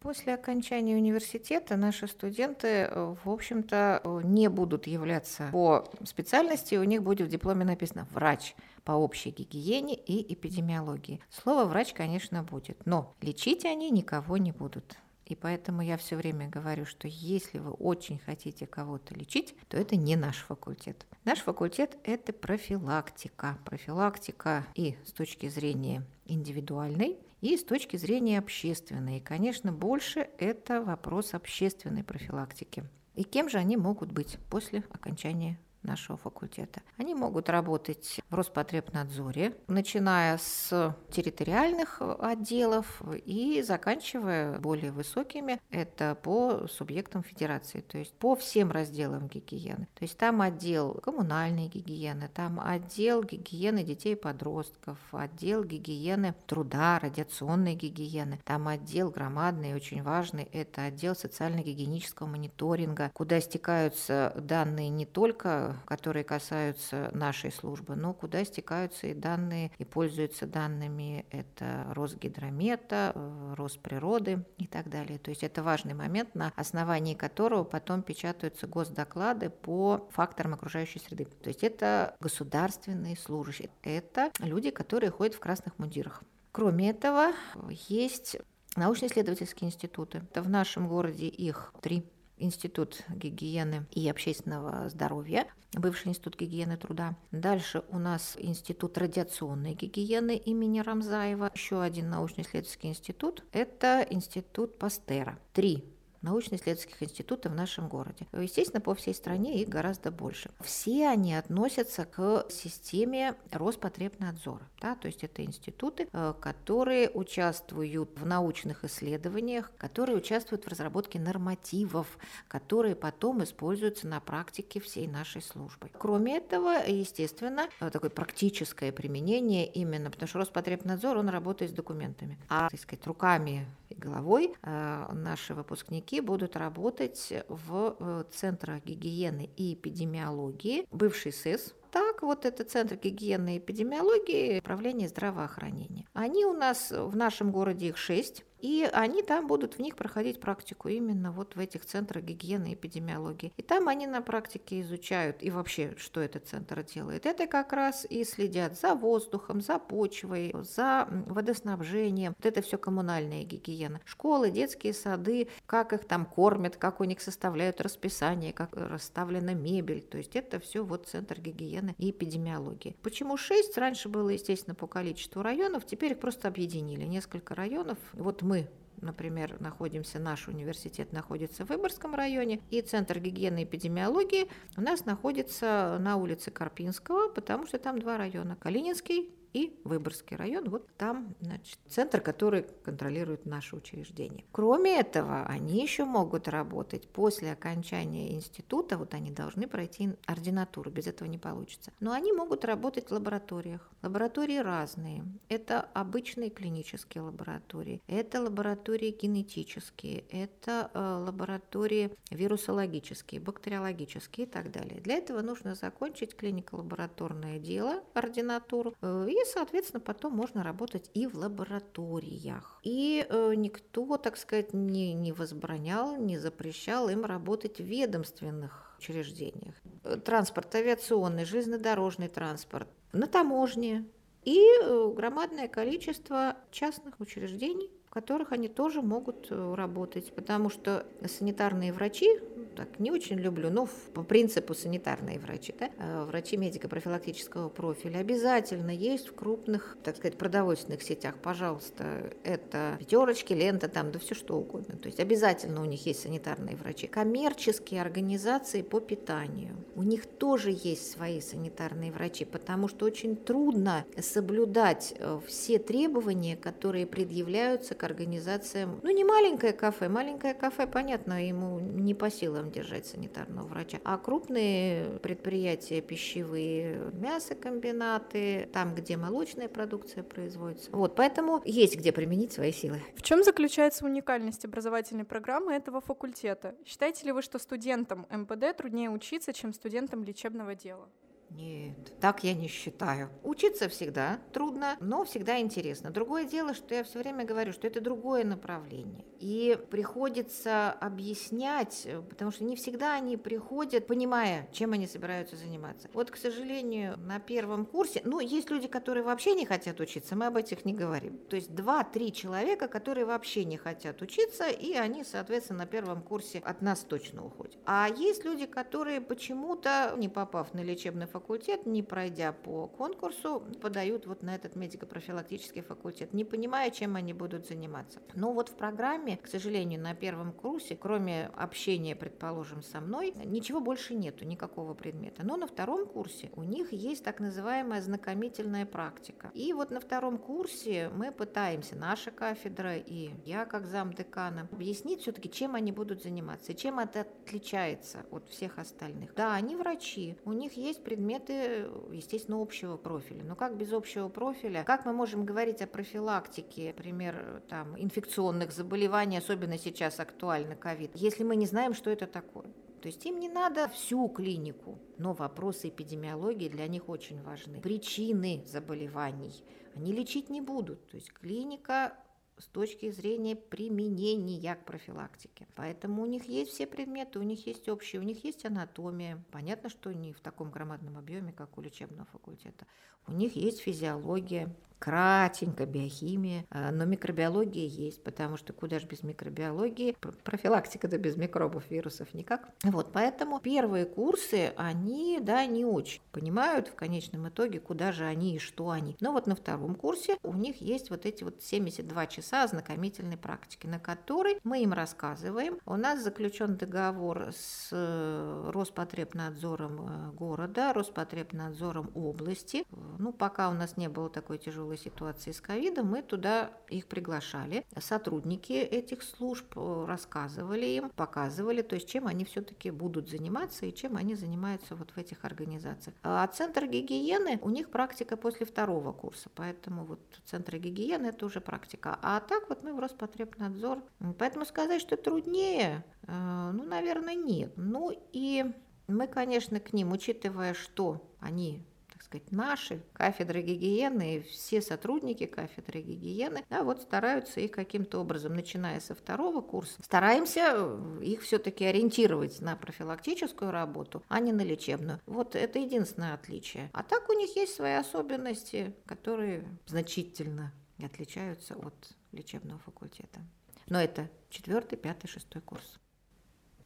После 0.00 0.34
окончания 0.34 0.96
университета 0.96 1.76
наши 1.76 2.08
студенты, 2.08 2.90
в 2.92 3.30
общем-то, 3.30 4.02
не 4.24 4.48
будут 4.48 4.88
являться 4.88 5.48
по 5.52 5.88
специальности, 6.02 6.74
у 6.74 6.82
них 6.82 7.04
будет 7.04 7.28
в 7.28 7.30
дипломе 7.30 7.64
написано 7.64 8.08
«врач» 8.10 8.56
по 8.82 8.92
общей 8.92 9.30
гигиене 9.30 9.94
и 9.94 10.34
эпидемиологии. 10.34 11.20
Слово 11.30 11.66
«врач», 11.66 11.92
конечно, 11.92 12.42
будет, 12.42 12.84
но 12.84 13.14
лечить 13.20 13.64
они 13.64 13.90
никого 13.90 14.38
не 14.38 14.50
будут. 14.50 14.96
И 15.26 15.34
поэтому 15.34 15.82
я 15.82 15.96
все 15.96 16.16
время 16.16 16.48
говорю, 16.48 16.84
что 16.84 17.08
если 17.08 17.58
вы 17.58 17.70
очень 17.70 18.18
хотите 18.18 18.66
кого-то 18.66 19.14
лечить, 19.14 19.54
то 19.68 19.76
это 19.76 19.96
не 19.96 20.16
наш 20.16 20.38
факультет. 20.38 21.06
Наш 21.24 21.40
факультет– 21.40 21.96
это 22.04 22.32
профилактика. 22.32 23.58
Профилактика 23.64 24.66
и 24.74 24.96
с 25.04 25.12
точки 25.12 25.48
зрения 25.48 26.04
индивидуальной, 26.26 27.18
и 27.40 27.56
с 27.56 27.64
точки 27.64 27.96
зрения 27.96 28.38
общественной. 28.38 29.18
И, 29.18 29.20
конечно, 29.20 29.72
больше 29.72 30.28
это 30.38 30.82
вопрос 30.82 31.34
общественной 31.34 32.04
профилактики. 32.04 32.84
И 33.14 33.24
кем 33.24 33.48
же 33.48 33.58
они 33.58 33.76
могут 33.76 34.10
быть 34.10 34.38
после 34.48 34.84
окончания 34.90 35.58
нашего 35.82 36.16
факультета. 36.16 36.82
Они 36.96 37.14
могут 37.14 37.48
работать 37.48 38.20
в 38.32 38.34
Роспотребнадзоре, 38.34 39.54
начиная 39.68 40.38
с 40.38 40.96
территориальных 41.10 42.00
отделов 42.18 43.02
и 43.26 43.62
заканчивая 43.62 44.58
более 44.58 44.90
высокими, 44.90 45.60
это 45.70 46.16
по 46.22 46.66
субъектам 46.66 47.22
федерации, 47.22 47.80
то 47.80 47.98
есть 47.98 48.14
по 48.14 48.34
всем 48.34 48.70
разделам 48.70 49.28
гигиены. 49.28 49.86
То 49.94 50.02
есть 50.02 50.16
там 50.16 50.40
отдел 50.40 50.94
коммунальной 50.94 51.68
гигиены, 51.68 52.30
там 52.32 52.58
отдел 52.58 53.22
гигиены 53.22 53.84
детей 53.84 54.14
и 54.14 54.16
подростков, 54.16 54.98
отдел 55.12 55.62
гигиены 55.62 56.34
труда, 56.46 56.98
радиационной 56.98 57.74
гигиены, 57.74 58.40
там 58.44 58.66
отдел 58.66 59.10
громадный 59.10 59.74
очень 59.74 60.02
важный, 60.02 60.44
это 60.44 60.84
отдел 60.84 61.14
социально-гигиенического 61.14 62.26
мониторинга, 62.26 63.10
куда 63.12 63.40
стекаются 63.40 64.32
данные 64.36 64.88
не 64.88 65.04
только 65.04 65.76
которые 65.84 66.24
касаются 66.24 67.10
нашей 67.12 67.52
службы, 67.52 67.96
но 67.96 68.14
куда 68.22 68.44
стекаются 68.44 69.08
и 69.08 69.14
данные, 69.14 69.72
и 69.78 69.84
пользуются 69.84 70.46
данными 70.46 71.26
это 71.30 71.88
Росгидромета, 71.90 73.10
э, 73.16 73.54
Росприроды 73.56 74.44
и 74.58 74.68
так 74.68 74.88
далее. 74.88 75.18
То 75.18 75.30
есть 75.30 75.42
это 75.42 75.64
важный 75.64 75.94
момент, 75.94 76.36
на 76.36 76.52
основании 76.54 77.14
которого 77.14 77.64
потом 77.64 78.04
печатаются 78.04 78.68
госдоклады 78.68 79.50
по 79.50 80.08
факторам 80.12 80.54
окружающей 80.54 81.00
среды. 81.00 81.24
То 81.24 81.48
есть 81.48 81.64
это 81.64 82.14
государственные 82.20 83.16
служащие, 83.16 83.70
это 83.82 84.30
люди, 84.38 84.70
которые 84.70 85.10
ходят 85.10 85.34
в 85.34 85.40
красных 85.40 85.76
мундирах. 85.80 86.22
Кроме 86.52 86.90
этого, 86.90 87.32
есть 87.68 88.36
научно-исследовательские 88.76 89.66
институты. 89.66 90.22
В 90.32 90.48
нашем 90.48 90.86
городе 90.86 91.26
их 91.26 91.74
три 91.80 92.06
Институт 92.42 93.02
гигиены 93.08 93.86
и 93.90 94.08
общественного 94.08 94.88
здоровья, 94.88 95.46
бывший 95.74 96.08
Институт 96.08 96.38
гигиены 96.38 96.76
труда. 96.76 97.16
Дальше 97.30 97.84
у 97.88 97.98
нас 97.98 98.36
Институт 98.38 98.98
радиационной 98.98 99.74
гигиены 99.74 100.36
имени 100.36 100.80
Рамзаева. 100.80 101.50
Еще 101.54 101.80
один 101.80 102.10
научно-исследовательский 102.10 102.90
институт– 102.90 103.44
это 103.52 104.06
Институт 104.10 104.78
Пастера. 104.78 105.38
Три 105.52 105.84
научно-исследовательских 106.22 107.02
институтов 107.02 107.52
в 107.52 107.54
нашем 107.54 107.88
городе. 107.88 108.26
Естественно, 108.32 108.80
по 108.80 108.94
всей 108.94 109.14
стране 109.14 109.60
их 109.60 109.68
гораздо 109.68 110.10
больше. 110.10 110.50
Все 110.60 111.08
они 111.08 111.34
относятся 111.34 112.04
к 112.04 112.46
системе 112.48 113.34
Роспотребнадзора. 113.50 114.68
Да? 114.80 114.94
То 114.94 115.06
есть 115.06 115.24
это 115.24 115.44
институты, 115.44 116.08
э, 116.12 116.34
которые 116.40 117.10
участвуют 117.10 118.10
в 118.16 118.26
научных 118.26 118.84
исследованиях, 118.84 119.72
которые 119.78 120.16
участвуют 120.16 120.64
в 120.64 120.68
разработке 120.68 121.18
нормативов, 121.18 122.06
которые 122.48 122.94
потом 122.94 123.42
используются 123.42 124.06
на 124.06 124.20
практике 124.20 124.80
всей 124.80 125.06
нашей 125.06 125.42
службы. 125.42 125.90
Кроме 125.98 126.36
этого, 126.38 126.84
естественно, 126.86 127.68
э, 127.80 127.90
такое 127.90 128.10
практическое 128.10 128.92
применение 128.92 129.66
именно, 129.66 130.10
потому 130.10 130.28
что 130.28 130.38
Роспотребнадзор, 130.38 131.16
он 131.16 131.28
работает 131.28 131.70
с 131.70 131.74
документами, 131.74 132.38
а, 132.48 132.68
так 132.68 132.80
сказать, 132.80 133.06
руками 133.06 133.66
головой 133.98 134.54
э, 134.62 135.06
наши 135.12 135.54
выпускники 135.54 136.20
будут 136.20 136.56
работать 136.56 137.32
в 137.48 137.96
э, 137.98 138.24
центрах 138.30 138.84
гигиены 138.84 139.50
и 139.56 139.74
эпидемиологии, 139.74 140.86
бывший 140.90 141.32
СЭС, 141.32 141.74
так, 141.92 142.22
вот 142.22 142.46
это 142.46 142.64
Центр 142.64 142.96
гигиены 142.96 143.56
и 143.56 143.58
эпидемиологии, 143.58 144.60
управление 144.60 145.08
здравоохранения. 145.08 146.06
Они 146.14 146.46
у 146.46 146.54
нас 146.54 146.90
в 146.90 147.14
нашем 147.14 147.52
городе 147.52 147.88
их 147.88 147.98
шесть. 147.98 148.46
И 148.62 148.88
они 148.92 149.22
там 149.22 149.48
будут 149.48 149.74
в 149.74 149.78
них 149.80 149.96
проходить 149.96 150.40
практику 150.40 150.88
именно 150.88 151.32
вот 151.32 151.56
в 151.56 151.58
этих 151.58 151.84
центрах 151.84 152.22
гигиены 152.22 152.70
и 152.70 152.74
эпидемиологии. 152.74 153.52
И 153.56 153.62
там 153.62 153.88
они 153.88 154.06
на 154.06 154.22
практике 154.22 154.80
изучают 154.80 155.42
и 155.42 155.50
вообще, 155.50 155.94
что 155.98 156.20
этот 156.20 156.46
центр 156.46 156.84
делает. 156.84 157.26
Это 157.26 157.48
как 157.48 157.72
раз 157.72 158.06
и 158.08 158.22
следят 158.24 158.78
за 158.78 158.94
воздухом, 158.94 159.60
за 159.60 159.80
почвой, 159.80 160.54
за 160.54 161.08
водоснабжением. 161.26 162.34
Вот 162.38 162.46
это 162.46 162.62
все 162.62 162.78
коммунальная 162.78 163.42
гигиена. 163.42 164.00
Школы, 164.04 164.50
детские 164.50 164.92
сады, 164.92 165.48
как 165.66 165.92
их 165.92 166.04
там 166.04 166.24
кормят, 166.24 166.76
как 166.76 167.00
у 167.00 167.04
них 167.04 167.20
составляют 167.20 167.80
расписание, 167.80 168.52
как 168.52 168.76
расставлена 168.76 169.54
мебель. 169.54 170.02
То 170.02 170.18
есть 170.18 170.36
это 170.36 170.60
все 170.60 170.84
вот 170.84 171.08
центр 171.08 171.40
гигиены 171.40 171.96
и 171.98 172.10
эпидемиологии. 172.10 172.96
Почему 173.02 173.36
шесть? 173.36 173.76
Раньше 173.76 174.08
было, 174.08 174.28
естественно, 174.28 174.76
по 174.76 174.86
количеству 174.86 175.42
районов, 175.42 175.84
теперь 175.84 176.12
их 176.12 176.20
просто 176.20 176.46
объединили. 176.46 177.04
Несколько 177.04 177.56
районов. 177.56 177.98
Вот 178.12 178.42
мы 178.42 178.51
например, 179.00 179.56
находимся, 179.60 180.18
наш 180.18 180.48
университет 180.48 181.12
находится 181.12 181.64
в 181.64 181.68
Выборгском 181.68 182.14
районе, 182.14 182.60
и 182.70 182.80
Центр 182.80 183.18
гигиены 183.18 183.62
и 183.62 183.64
эпидемиологии 183.64 184.48
у 184.76 184.80
нас 184.80 185.04
находится 185.04 185.98
на 186.00 186.16
улице 186.16 186.50
Карпинского, 186.50 187.28
потому 187.28 187.66
что 187.66 187.78
там 187.78 187.98
два 187.98 188.16
района– 188.16 188.56
Калининский 188.60 189.30
и 189.52 189.78
Выборгский 189.84 190.36
район. 190.36 190.68
Вот 190.68 190.86
там, 190.96 191.34
значит, 191.40 191.78
центр, 191.88 192.20
который 192.20 192.66
контролирует 192.84 193.46
наше 193.46 193.76
учреждение. 193.76 194.44
Кроме 194.52 194.98
этого, 194.98 195.44
они 195.44 195.82
еще 195.82 196.04
могут 196.04 196.48
работать 196.48 197.08
после 197.08 197.52
окончания 197.52 198.34
института, 198.34 198.96
вот 198.98 199.14
они 199.14 199.30
должны 199.30 199.66
пройти 199.66 200.10
ординатуру, 200.26 200.90
без 200.90 201.06
этого 201.06 201.28
не 201.28 201.38
получится. 201.38 201.92
Но 202.00 202.12
они 202.12 202.32
могут 202.32 202.64
работать 202.64 203.08
в 203.08 203.12
лабораториях. 203.12 203.90
Лаборатории 204.02 204.58
разные. 204.58 205.24
Это 205.48 205.80
обычные 205.94 206.50
клинические 206.50 207.22
лаборатории, 207.22 208.02
это 208.06 208.42
лаборатории 208.42 209.16
генетические, 209.20 210.24
это 210.30 210.90
э, 210.92 210.98
лаборатории 210.98 212.10
вирусологические, 212.30 213.40
бактериологические 213.40 214.46
и 214.46 214.50
так 214.50 214.70
далее. 214.72 215.00
Для 215.00 215.16
этого 215.16 215.42
нужно 215.42 215.74
закончить 215.74 216.34
клинико-лабораторное 216.34 217.58
дело, 217.58 218.02
ординатуру, 218.14 218.94
э, 219.00 219.26
соответственно, 219.44 220.00
потом 220.00 220.34
можно 220.34 220.62
работать 220.62 221.10
и 221.14 221.26
в 221.26 221.36
лабораториях. 221.36 222.80
И 222.82 223.26
э, 223.28 223.54
никто, 223.54 224.16
так 224.16 224.36
сказать, 224.36 224.72
не, 224.72 225.14
не 225.14 225.32
возбранял, 225.32 226.16
не 226.16 226.38
запрещал 226.38 227.08
им 227.08 227.24
работать 227.24 227.78
в 227.78 227.84
ведомственных 227.84 228.96
учреждениях. 228.98 229.74
Э, 230.04 230.16
транспорт 230.16 230.74
авиационный, 230.74 231.44
железнодорожный 231.44 232.28
транспорт, 232.28 232.88
на 233.12 233.26
таможне 233.26 234.04
и 234.44 234.60
э, 234.82 235.12
громадное 235.14 235.68
количество 235.68 236.56
частных 236.70 237.20
учреждений, 237.20 237.90
которых 238.12 238.52
они 238.52 238.68
тоже 238.68 239.00
могут 239.00 239.46
э, 239.50 239.74
работать, 239.74 240.32
потому 240.34 240.68
что 240.68 241.06
санитарные 241.26 241.94
врачи 241.94 242.28
так 242.76 242.98
не 242.98 243.10
очень 243.10 243.36
люблю, 243.36 243.70
но 243.70 243.88
по 244.14 244.22
принципу 244.22 244.74
санитарные 244.74 245.38
врачи, 245.38 245.74
да, 245.78 245.90
э, 245.98 246.24
врачи 246.24 246.56
медико-профилактического 246.56 247.68
профиля 247.68 248.18
обязательно 248.18 248.90
есть 248.90 249.28
в 249.28 249.34
крупных, 249.34 249.96
так 250.02 250.16
сказать, 250.16 250.36
продовольственных 250.36 251.02
сетях. 251.02 251.36
Пожалуйста, 251.42 252.32
это 252.44 252.96
пятерочки, 252.98 253.52
лента, 253.52 253.88
там, 253.88 254.12
да 254.12 254.18
все 254.18 254.34
что 254.34 254.56
угодно. 254.56 254.96
То 254.96 255.06
есть 255.06 255.20
обязательно 255.20 255.80
у 255.80 255.84
них 255.84 256.04
есть 256.06 256.22
санитарные 256.22 256.76
врачи. 256.76 257.06
Коммерческие 257.06 258.02
организации 258.02 258.82
по 258.82 259.00
питанию. 259.00 259.76
У 259.94 260.02
них 260.02 260.26
тоже 260.26 260.70
есть 260.70 261.10
свои 261.10 261.40
санитарные 261.40 262.12
врачи, 262.12 262.44
потому 262.44 262.88
что 262.88 263.06
очень 263.06 263.36
трудно 263.36 264.04
соблюдать 264.18 265.14
э, 265.18 265.40
все 265.46 265.78
требования, 265.78 266.56
которые 266.56 267.06
предъявляются 267.06 267.94
к 268.02 268.04
организациям. 268.04 269.00
Ну, 269.04 269.10
не 269.10 269.24
маленькое 269.24 269.72
кафе. 269.72 270.08
Маленькое 270.08 270.54
кафе, 270.54 270.88
понятно, 270.88 271.46
ему 271.46 271.78
не 271.78 272.14
по 272.14 272.30
силам 272.30 272.72
держать 272.72 273.06
санитарного 273.06 273.68
врача. 273.68 273.98
А 274.02 274.18
крупные 274.18 275.20
предприятия 275.20 276.00
пищевые, 276.00 277.12
мясокомбинаты, 277.12 278.68
там, 278.72 278.96
где 278.96 279.16
молочная 279.16 279.68
продукция 279.68 280.24
производится. 280.24 280.90
Вот, 280.90 281.14
поэтому 281.14 281.62
есть 281.64 281.96
где 281.96 282.10
применить 282.10 282.52
свои 282.52 282.72
силы. 282.72 283.00
В 283.14 283.22
чем 283.22 283.44
заключается 283.44 284.04
уникальность 284.04 284.64
образовательной 284.64 285.24
программы 285.24 285.72
этого 285.72 286.00
факультета? 286.00 286.74
Считаете 286.84 287.26
ли 287.26 287.32
вы, 287.32 287.40
что 287.40 287.60
студентам 287.60 288.26
МПД 288.30 288.76
труднее 288.76 289.10
учиться, 289.10 289.52
чем 289.52 289.72
студентам 289.72 290.24
лечебного 290.24 290.74
дела? 290.74 291.08
Нет, 291.54 292.12
так 292.20 292.44
я 292.44 292.54
не 292.54 292.68
считаю. 292.68 293.30
Учиться 293.42 293.88
всегда 293.88 294.40
трудно, 294.52 294.96
но 295.00 295.24
всегда 295.24 295.60
интересно. 295.60 296.10
Другое 296.10 296.44
дело, 296.44 296.74
что 296.74 296.94
я 296.94 297.04
все 297.04 297.18
время 297.18 297.44
говорю, 297.44 297.72
что 297.72 297.86
это 297.86 298.00
другое 298.00 298.44
направление. 298.44 299.24
И 299.38 299.78
приходится 299.90 300.92
объяснять, 300.92 302.06
потому 302.30 302.52
что 302.52 302.64
не 302.64 302.76
всегда 302.76 303.14
они 303.14 303.36
приходят, 303.36 304.06
понимая, 304.06 304.68
чем 304.72 304.92
они 304.92 305.06
собираются 305.06 305.56
заниматься. 305.56 306.08
Вот, 306.12 306.30
к 306.30 306.36
сожалению, 306.36 307.18
на 307.18 307.38
первом 307.38 307.84
курсе, 307.86 308.22
ну, 308.24 308.40
есть 308.40 308.70
люди, 308.70 308.88
которые 308.88 309.24
вообще 309.24 309.54
не 309.54 309.66
хотят 309.66 310.00
учиться, 310.00 310.36
мы 310.36 310.46
об 310.46 310.56
этих 310.56 310.84
не 310.84 310.94
говорим. 310.94 311.38
То 311.50 311.56
есть 311.56 311.74
два-три 311.74 312.32
человека, 312.32 312.88
которые 312.88 313.26
вообще 313.26 313.64
не 313.64 313.76
хотят 313.76 314.22
учиться, 314.22 314.68
и 314.68 314.94
они, 314.94 315.24
соответственно, 315.24 315.80
на 315.80 315.86
первом 315.86 316.22
курсе 316.22 316.60
от 316.60 316.80
нас 316.80 317.00
точно 317.00 317.44
уходят. 317.44 317.76
А 317.84 318.08
есть 318.16 318.44
люди, 318.44 318.66
которые 318.66 319.20
почему-то, 319.20 320.14
не 320.16 320.28
попав 320.28 320.72
на 320.72 320.80
лечебный 320.80 321.26
факультет, 321.26 321.41
факультет, 321.42 321.86
не 321.86 322.02
пройдя 322.02 322.52
по 322.52 322.86
конкурсу, 322.86 323.64
подают 323.80 324.26
вот 324.26 324.42
на 324.42 324.54
этот 324.54 324.76
медико-профилактический 324.76 325.82
факультет, 325.82 326.32
не 326.32 326.44
понимая, 326.44 326.90
чем 326.90 327.16
они 327.16 327.34
будут 327.34 327.66
заниматься. 327.66 328.20
Но 328.34 328.52
вот 328.52 328.68
в 328.68 328.74
программе, 328.74 329.38
к 329.38 329.48
сожалению, 329.48 330.00
на 330.00 330.14
первом 330.14 330.52
курсе, 330.52 330.96
кроме 330.96 331.50
общения, 331.56 332.14
предположим, 332.14 332.82
со 332.82 333.00
мной, 333.00 333.34
ничего 333.44 333.80
больше 333.80 334.14
нету, 334.14 334.44
никакого 334.44 334.94
предмета. 334.94 335.44
Но 335.44 335.56
на 335.56 335.66
втором 335.66 336.06
курсе 336.06 336.50
у 336.54 336.62
них 336.62 336.92
есть 336.92 337.24
так 337.24 337.40
называемая 337.40 338.00
знакомительная 338.00 338.86
практика. 338.86 339.50
И 339.54 339.72
вот 339.72 339.90
на 339.90 340.00
втором 340.00 340.38
курсе 340.38 341.10
мы 341.14 341.32
пытаемся, 341.32 341.96
наша 341.96 342.30
кафедра 342.30 342.96
и 342.96 343.30
я 343.44 343.64
как 343.64 343.86
зам 343.86 344.12
декана, 344.12 344.68
объяснить 344.70 345.22
все-таки, 345.22 345.50
чем 345.50 345.74
они 345.74 345.90
будут 345.90 346.22
заниматься, 346.22 346.72
чем 346.72 347.00
это 347.00 347.22
отличается 347.22 348.24
от 348.30 348.48
всех 348.48 348.78
остальных. 348.78 349.34
Да, 349.34 349.54
они 349.54 349.74
врачи, 349.74 350.36
у 350.44 350.52
них 350.52 350.76
есть 350.76 351.02
предмет 351.02 351.31
предметы, 351.38 351.88
естественно, 352.10 352.60
общего 352.60 352.96
профиля. 352.96 353.44
Но 353.44 353.56
как 353.56 353.76
без 353.76 353.92
общего 353.92 354.28
профиля? 354.28 354.84
Как 354.84 355.06
мы 355.06 355.12
можем 355.12 355.44
говорить 355.44 355.82
о 355.82 355.86
профилактике, 355.86 356.88
например, 356.96 357.62
там, 357.68 358.00
инфекционных 358.00 358.72
заболеваний, 358.72 359.38
особенно 359.38 359.78
сейчас 359.78 360.20
актуально 360.20 360.76
ковид, 360.76 361.10
если 361.14 361.44
мы 361.44 361.56
не 361.56 361.66
знаем, 361.66 361.94
что 361.94 362.10
это 362.10 362.26
такое? 362.26 362.66
То 363.00 363.08
есть 363.08 363.26
им 363.26 363.40
не 363.40 363.48
надо 363.48 363.88
всю 363.88 364.28
клинику, 364.28 364.98
но 365.18 365.32
вопросы 365.32 365.88
эпидемиологии 365.88 366.68
для 366.68 366.86
них 366.86 367.08
очень 367.08 367.42
важны. 367.42 367.80
Причины 367.80 368.62
заболеваний 368.66 369.64
они 369.96 370.12
лечить 370.12 370.50
не 370.50 370.60
будут. 370.60 371.10
То 371.10 371.16
есть 371.16 371.32
клиника 371.32 372.14
с 372.62 372.66
точки 372.66 373.10
зрения 373.10 373.56
применения 373.56 374.76
к 374.76 374.84
профилактике. 374.84 375.66
Поэтому 375.74 376.22
у 376.22 376.26
них 376.26 376.44
есть 376.44 376.72
все 376.72 376.86
предметы, 376.86 377.40
у 377.40 377.42
них 377.42 377.66
есть 377.66 377.88
общие, 377.88 378.20
у 378.20 378.24
них 378.24 378.44
есть 378.44 378.64
анатомия. 378.64 379.42
Понятно, 379.50 379.88
что 379.88 380.12
не 380.12 380.32
в 380.32 380.40
таком 380.40 380.70
громадном 380.70 381.18
объеме, 381.18 381.52
как 381.52 381.76
у 381.76 381.80
лечебного 381.80 382.26
факультета. 382.26 382.86
У 383.26 383.32
них 383.32 383.56
есть 383.56 383.80
физиология, 383.80 384.72
кратенько 385.02 385.84
биохимия, 385.84 386.64
а, 386.70 386.92
но 386.92 387.04
микробиология 387.04 387.88
есть, 387.88 388.22
потому 388.22 388.56
что 388.56 388.72
куда 388.72 389.00
же 389.00 389.08
без 389.08 389.24
микробиологии, 389.24 390.16
профилактика-то 390.44 391.18
без 391.18 391.36
микробов, 391.36 391.90
вирусов 391.90 392.32
никак. 392.34 392.68
Вот, 392.84 393.12
поэтому 393.12 393.58
первые 393.58 394.04
курсы, 394.04 394.72
они, 394.76 395.40
да, 395.42 395.66
не 395.66 395.84
очень 395.84 396.22
понимают 396.30 396.86
в 396.86 396.94
конечном 396.94 397.48
итоге, 397.48 397.80
куда 397.80 398.12
же 398.12 398.26
они 398.26 398.54
и 398.54 398.58
что 398.60 398.90
они. 398.90 399.16
Но 399.18 399.32
вот 399.32 399.48
на 399.48 399.56
втором 399.56 399.96
курсе 399.96 400.36
у 400.44 400.54
них 400.54 400.80
есть 400.80 401.10
вот 401.10 401.26
эти 401.26 401.42
вот 401.42 401.60
72 401.60 402.26
часа 402.28 402.51
ознакомительной 402.60 403.38
практики, 403.38 403.86
на 403.86 403.98
которой 403.98 404.58
мы 404.62 404.82
им 404.82 404.92
рассказываем. 404.92 405.78
У 405.86 405.96
нас 405.96 406.22
заключен 406.22 406.76
договор 406.76 407.48
с 407.52 407.88
э, 407.92 408.70
Роспотребнадзором 408.72 410.00
э, 410.00 410.32
города, 410.32 410.92
Роспотребнадзором 410.92 412.10
области. 412.14 412.84
Ну, 413.18 413.32
пока 413.32 413.70
у 413.70 413.72
нас 413.72 413.96
не 413.96 414.08
было 414.08 414.28
такой 414.28 414.58
тяжелой 414.58 414.82
тяжелой 414.82 414.98
ситуации 414.98 415.52
с 415.52 415.60
ковидом, 415.60 416.06
мы 416.08 416.22
туда 416.22 416.70
их 416.88 417.06
приглашали. 417.06 417.84
Сотрудники 417.98 418.72
этих 418.72 419.22
служб 419.22 419.66
э, 419.76 420.04
рассказывали 420.08 420.86
им, 420.86 421.10
показывали, 421.10 421.82
то 421.82 421.94
есть 421.94 422.08
чем 422.08 422.26
они 422.26 422.44
все-таки 422.44 422.90
будут 422.90 423.28
заниматься 423.28 423.86
и 423.86 423.94
чем 423.94 424.16
они 424.16 424.34
занимаются 424.34 424.94
вот 424.94 425.10
в 425.10 425.18
этих 425.18 425.44
организациях. 425.44 426.16
А 426.22 426.46
центр 426.46 426.86
гигиены, 426.86 427.58
у 427.62 427.70
них 427.70 427.90
практика 427.90 428.36
после 428.36 428.66
второго 428.66 429.12
курса, 429.12 429.50
поэтому 429.54 430.04
вот 430.04 430.20
центр 430.44 430.78
гигиены 430.78 431.28
это 431.28 431.46
уже 431.46 431.60
практика. 431.60 432.18
А 432.22 432.31
так 432.40 432.68
вот 432.68 432.82
мы 432.82 432.94
в 432.94 433.00
Роспотребнадзор. 433.00 434.02
Поэтому 434.38 434.64
сказать, 434.64 435.00
что 435.00 435.16
труднее, 435.16 436.04
э, 436.26 436.70
ну, 436.72 436.84
наверное, 436.84 437.34
нет. 437.34 437.72
Ну 437.76 438.12
и 438.32 438.64
мы, 439.08 439.26
конечно, 439.26 439.80
к 439.80 439.92
ним, 439.92 440.12
учитывая, 440.12 440.74
что 440.74 441.28
они 441.40 441.84
сказать, 442.32 442.50
наши 442.52 443.02
кафедры 443.12 443.62
гигиены 443.62 444.36
и 444.36 444.40
все 444.42 444.80
сотрудники 444.80 445.46
кафедры 445.46 446.00
гигиены, 446.00 446.64
да, 446.70 446.82
вот 446.82 447.02
стараются 447.02 447.60
их 447.60 447.72
каким-то 447.72 448.20
образом, 448.20 448.54
начиная 448.54 449.00
со 449.00 449.14
второго 449.14 449.60
курса, 449.60 450.02
стараемся 450.02 450.72
э, 450.74 451.24
их 451.24 451.42
все-таки 451.42 451.84
ориентировать 451.84 452.60
на 452.60 452.76
профилактическую 452.76 453.70
работу, 453.70 454.22
а 454.28 454.40
не 454.40 454.52
на 454.52 454.62
лечебную. 454.62 455.20
Вот 455.26 455.54
это 455.54 455.78
единственное 455.78 456.34
отличие. 456.34 456.90
А 456.92 457.02
так 457.02 457.28
у 457.28 457.32
них 457.32 457.54
есть 457.56 457.74
свои 457.74 457.94
особенности, 457.94 458.94
которые 459.06 459.66
значительно 459.86 460.72
отличаются 461.02 461.74
от 461.74 461.94
лечебного 462.32 462.78
факультета. 462.80 463.40
Но 463.88 464.00
это 464.00 464.30
четвертый, 464.50 464.96
пятый, 464.96 465.28
шестой 465.28 465.62
курс. 465.62 465.98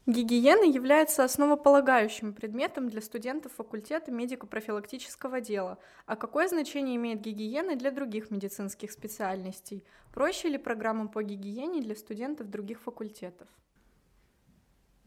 Гигиена 0.07 0.63
является 0.63 1.25
основополагающим 1.25 2.33
предметом 2.33 2.89
для 2.89 3.01
студентов 3.01 3.55
факультета 3.55 4.13
медико-профилактического 4.13 5.41
дела. 5.41 5.79
А 6.07 6.15
какое 6.15 6.47
значение 6.47 6.95
имеет 6.95 7.21
гигиена 7.23 7.75
для 7.75 7.91
других 7.91 8.31
медицинских 8.31 8.93
специальностей? 8.93 9.85
Проще 10.15 10.49
ли 10.49 10.59
программа 10.59 11.09
по 11.09 11.25
гигиене 11.25 11.83
для 11.83 11.97
студентов 11.97 12.49
других 12.49 12.81
факультетов? 12.83 13.49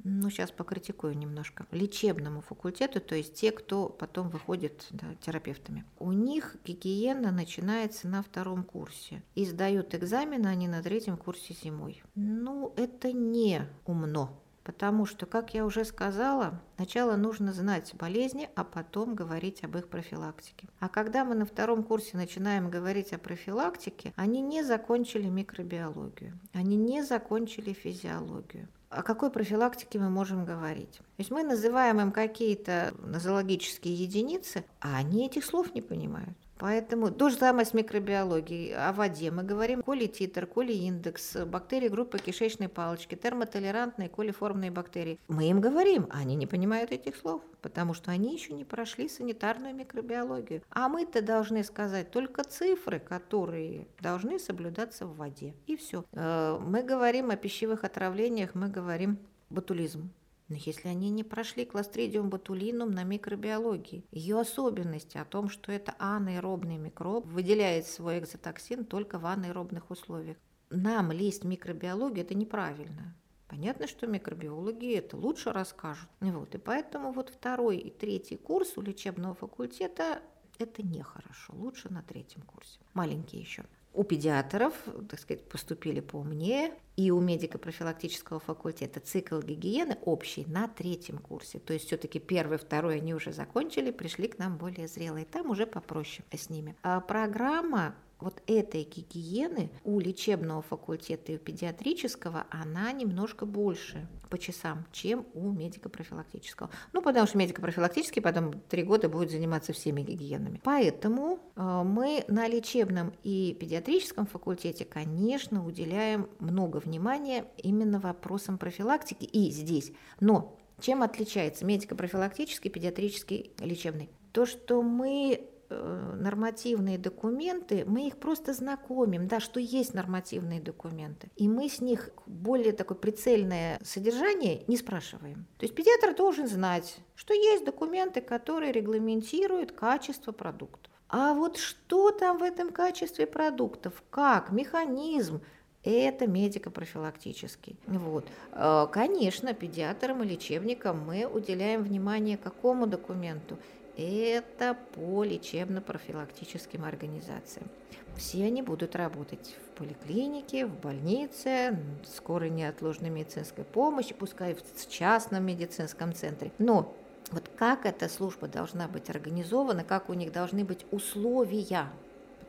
Ну, 0.03 0.29
сейчас 0.29 0.51
покритикую 0.51 1.17
немножко, 1.17 1.65
лечебному 1.71 2.41
факультету, 2.41 3.01
то 3.01 3.15
есть 3.15 3.35
те, 3.35 3.51
кто 3.51 3.89
потом 3.89 4.29
выходит 4.29 4.87
да, 4.91 5.07
терапевтами. 5.21 5.85
У 5.99 6.11
них 6.11 6.55
гигиена 6.65 7.31
начинается 7.31 8.07
на 8.07 8.23
втором 8.23 8.63
курсе. 8.63 9.21
И 9.35 9.45
сдают 9.45 9.93
экзамены 9.95 10.47
они 10.47 10.67
на 10.67 10.81
третьем 10.81 11.17
курсе 11.17 11.53
зимой. 11.53 12.01
Ну, 12.15 12.73
это 12.77 13.11
не 13.11 13.67
умно. 13.85 14.39
Потому 14.63 15.05
что, 15.05 15.25
как 15.25 15.55
я 15.55 15.65
уже 15.65 15.83
сказала, 15.83 16.61
сначала 16.75 17.15
нужно 17.15 17.53
знать 17.53 17.93
болезни, 17.95 18.49
а 18.55 18.63
потом 18.63 19.15
говорить 19.15 19.63
об 19.63 19.75
их 19.77 19.87
профилактике. 19.87 20.67
А 20.79 20.89
когда 20.89 21.25
мы 21.25 21.33
на 21.33 21.45
втором 21.45 21.83
курсе 21.83 22.17
начинаем 22.17 22.69
говорить 22.69 23.11
о 23.11 23.17
профилактике, 23.17 24.13
они 24.15 24.41
не 24.41 24.61
закончили 24.61 25.27
микробиологию, 25.27 26.39
они 26.53 26.75
не 26.75 27.03
закончили 27.03 27.73
физиологию 27.73 28.67
о 28.89 29.03
какой 29.03 29.29
профилактике 29.29 29.99
мы 29.99 30.09
можем 30.09 30.45
говорить. 30.45 30.97
То 30.97 31.19
есть 31.19 31.31
мы 31.31 31.43
называем 31.43 32.01
им 32.01 32.11
какие-то 32.11 32.93
нозологические 32.99 33.93
единицы, 33.93 34.65
а 34.79 34.97
они 34.97 35.27
этих 35.27 35.45
слов 35.45 35.73
не 35.75 35.81
понимают. 35.81 36.37
Поэтому 36.59 37.09
то 37.09 37.29
же 37.29 37.37
самое 37.37 37.65
с 37.65 37.73
микробиологией. 37.73 38.75
О 38.75 38.91
воде 38.91 39.31
мы 39.31 39.43
говорим 39.43 39.81
колититр, 39.81 40.45
колииндекс, 40.45 41.45
бактерии 41.45 41.87
группы 41.87 42.19
кишечной 42.19 42.67
палочки, 42.67 43.15
термотолерантные, 43.15 44.09
колиформные 44.09 44.69
бактерии. 44.69 45.19
Мы 45.29 45.49
им 45.49 45.61
говорим, 45.61 46.07
а 46.11 46.19
они 46.19 46.35
не 46.35 46.47
понимают 46.47 46.91
этих 46.91 47.15
слов, 47.15 47.41
потому 47.61 47.93
что 47.93 48.11
они 48.11 48.33
еще 48.33 48.53
не 48.53 48.65
прошли 48.65 49.07
санитарную 49.07 49.73
микробиологию. 49.73 50.61
А 50.69 50.89
мы-то 50.89 51.21
должны 51.21 51.63
сказать 51.63 52.11
только 52.11 52.43
цифры, 52.43 52.99
которые 52.99 53.87
должны 54.01 54.37
соблюдаться 54.37 55.05
в 55.05 55.15
воде. 55.15 55.55
И 55.65 55.77
все. 55.77 56.03
Э, 56.11 56.59
мы 56.59 56.83
говорим 56.83 57.29
о 57.29 57.37
пищевых 57.37 57.85
отравлениях, 57.85 58.53
мы 58.53 58.67
говорим 58.67 59.17
ботулизм. 59.49 60.11
Но 60.49 60.55
если 60.55 60.87
они 60.87 61.11
не 61.11 61.23
прошли 61.23 61.63
кластридиум 61.63 62.29
ботулинум 62.29 62.91
на 62.91 63.03
микробиологии, 63.03 64.03
ее 64.11 64.39
особенности 64.39 65.17
о 65.17 65.25
том, 65.25 65.47
что 65.47 65.71
это 65.71 65.95
анаэробный 65.99 66.77
микроб, 66.77 67.27
выделяет 67.27 67.85
свой 67.85 68.19
экзотоксин 68.19 68.85
только 68.85 69.19
в 69.19 69.27
анаэробных 69.27 69.91
условиях. 69.91 70.37
Нам 70.71 71.11
лезть 71.11 71.43
в 71.43 71.47
микробиологию– 71.47 72.25
это 72.25 72.33
неправильно. 72.33 73.15
Понятно, 73.47 73.87
что 73.87 74.05
микробиологи 74.07 74.95
это 74.95 75.17
лучше 75.17 75.51
расскажут. 75.51 76.09
Вот, 76.19 76.53
и 76.53 76.57
поэтому 76.57 77.11
вот 77.11 77.29
второй 77.29 77.77
и 77.77 77.89
третий 77.89 78.37
курс 78.37 78.77
у 78.77 78.81
лечебного 78.81 79.33
факультета 79.35 80.21
это 80.59 80.83
нехорошо. 80.83 81.53
Лучше 81.53 81.91
на 81.91 82.03
третьем 82.03 82.41
курсе. 82.41 82.79
Маленькие 82.93 83.41
еще. 83.41 83.65
У 83.93 84.03
педиатров, 84.03 84.73
так 85.09 85.19
сказать, 85.19 85.43
поступили 85.49 85.99
поумнее, 85.99 86.71
и 86.95 87.11
у 87.11 87.19
медико-профилактического 87.19 88.39
факультета 88.39 88.99
цикл 88.99 89.39
гигиены 89.39 89.97
общий 90.03 90.45
на 90.45 90.67
третьем 90.67 91.17
курсе. 91.17 91.59
То 91.59 91.73
есть 91.73 91.87
все-таки 91.87 92.19
первый, 92.19 92.57
второй 92.57 92.97
они 92.97 93.13
уже 93.13 93.33
закончили, 93.33 93.91
пришли 93.91 94.27
к 94.27 94.37
нам 94.37 94.57
более 94.57 94.87
зрелые. 94.87 95.25
Там 95.25 95.49
уже 95.49 95.65
попроще 95.65 96.23
с 96.31 96.49
ними. 96.49 96.75
А 96.83 96.99
программа 96.99 97.95
вот 98.19 98.41
этой 98.47 98.83
гигиены 98.83 99.69
у 99.83 99.99
лечебного 99.99 100.61
факультета 100.61 101.31
и 101.31 101.35
у 101.35 101.39
педиатрического, 101.39 102.45
она 102.49 102.91
немножко 102.91 103.45
больше 103.45 104.07
по 104.29 104.37
часам, 104.37 104.85
чем 104.91 105.25
у 105.33 105.51
медико-профилактического. 105.51 106.69
Ну, 106.93 107.01
потому 107.01 107.27
что 107.27 107.37
медико-профилактический 107.37 108.21
потом 108.21 108.59
три 108.69 108.83
года 108.83 109.09
будет 109.09 109.31
заниматься 109.31 109.73
всеми 109.73 110.01
гигиенами. 110.01 110.61
Поэтому 110.63 111.39
э, 111.55 111.81
мы 111.83 112.25
на 112.27 112.47
лечебном 112.47 113.13
и 113.23 113.55
педиатрическом 113.59 114.25
факультете, 114.25 114.85
конечно, 114.85 115.65
уделяем 115.65 116.29
много 116.39 116.77
внимания 116.77 117.45
именно 117.57 117.99
вопросам 117.99 118.57
профилактики 118.57 119.23
и 119.23 119.49
здесь. 119.49 119.91
Но 120.19 120.57
чем 120.79 121.03
отличается 121.03 121.65
медико-профилактический, 121.65 122.69
педиатрический, 122.69 123.51
лечебный? 123.59 124.09
То, 124.31 124.45
что 124.45 124.81
мы 124.81 125.49
нормативные 125.69 126.97
документы, 126.97 127.83
мы 127.85 128.07
их 128.07 128.17
просто 128.17 128.53
знакомим, 128.53 129.27
да, 129.27 129.39
что 129.39 129.59
есть 129.59 129.93
нормативные 129.93 130.59
документы. 130.59 131.29
И 131.35 131.47
мы 131.47 131.69
с 131.69 131.81
них 131.81 132.09
более 132.25 132.73
такое 132.73 132.97
прицельное 132.97 133.79
содержание 133.83 134.63
не 134.67 134.77
спрашиваем. 134.77 135.45
То 135.57 135.65
есть 135.65 135.75
педиатр 135.75 136.15
должен 136.15 136.47
знать, 136.47 136.97
что 137.15 137.33
есть 137.33 137.65
документы, 137.65 138.21
которые 138.21 138.71
регламентируют 138.71 139.71
качество 139.71 140.31
продуктов. 140.31 140.91
А 141.07 141.33
вот 141.33 141.57
что 141.57 142.11
там 142.11 142.37
в 142.37 142.43
этом 142.43 142.71
качестве 142.71 143.25
продуктов, 143.25 144.03
как, 144.11 144.51
механизм, 144.51 145.41
это 145.83 146.27
медико-профилактический. 146.27 147.79
Вот. 147.87 148.27
Э, 148.51 148.87
конечно, 148.91 149.53
педиатрам 149.53 150.23
и 150.23 150.27
лечебникам 150.27 151.05
мы 151.05 151.25
уделяем 151.25 151.83
внимание 151.83 152.37
какому 152.37 152.85
документу? 152.85 153.57
Это 154.01 154.77
по 154.95 155.23
лечебно-профилактическим 155.23 156.85
организациям. 156.85 157.67
Все 158.15 158.45
они 158.45 158.61
будут 158.61 158.95
работать 158.95 159.55
в 159.65 159.77
поликлинике, 159.77 160.65
в 160.65 160.79
больнице, 160.79 161.79
скорой 162.05 162.49
неотложной 162.49 163.09
медицинской 163.09 163.63
помощи, 163.63 164.13
пускай 164.13 164.55
в 164.55 164.89
частном 164.89 165.45
медицинском 165.45 166.13
центре. 166.13 166.51
Но 166.57 166.93
вот 167.31 167.49
как 167.55 167.85
эта 167.85 168.09
служба 168.09 168.47
должна 168.47 168.87
быть 168.87 169.09
организована, 169.09 169.83
как 169.83 170.09
у 170.09 170.13
них 170.13 170.31
должны 170.31 170.65
быть 170.65 170.85
условия 170.91 171.89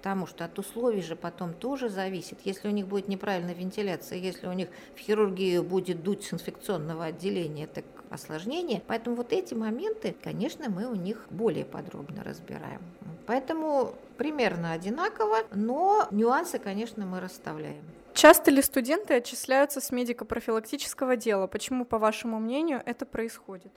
потому 0.01 0.27
что 0.27 0.47
от 0.47 0.59
условий 0.59 1.03
же 1.03 1.15
потом 1.15 1.53
тоже 1.53 1.91
зависит. 1.91 2.39
Если 2.45 2.69
у 2.69 2.71
них 2.71 2.87
будет 2.87 3.07
неправильная 3.07 3.53
вентиляция, 3.53 4.17
если 4.17 4.47
у 4.47 4.53
них 4.55 4.69
в 4.97 4.99
хирургии 4.99 5.59
будет 5.59 6.03
дуть 6.03 6.25
с 6.25 6.33
инфекционного 6.33 7.05
отделения, 7.05 7.67
так 7.67 7.85
осложнение. 8.11 8.83
Поэтому 8.87 9.17
вот 9.17 9.33
эти 9.33 9.55
моменты, 9.55 10.15
конечно, 10.23 10.69
мы 10.69 10.87
у 10.87 10.95
них 10.95 11.27
более 11.31 11.65
подробно 11.65 12.23
разбираем. 12.25 12.81
Поэтому 13.27 13.95
примерно 14.19 14.73
одинаково, 14.73 15.39
но 15.55 16.07
нюансы, 16.11 16.59
конечно, 16.59 17.07
мы 17.07 17.21
расставляем. 17.21 17.83
Часто 18.13 18.51
ли 18.51 18.61
студенты 18.61 19.15
отчисляются 19.15 19.81
с 19.81 19.93
медико-профилактического 19.93 21.17
дела? 21.17 21.47
Почему, 21.47 21.85
по 21.85 21.99
вашему 21.99 22.41
мнению, 22.41 22.83
это 22.85 23.07
происходит? 23.07 23.73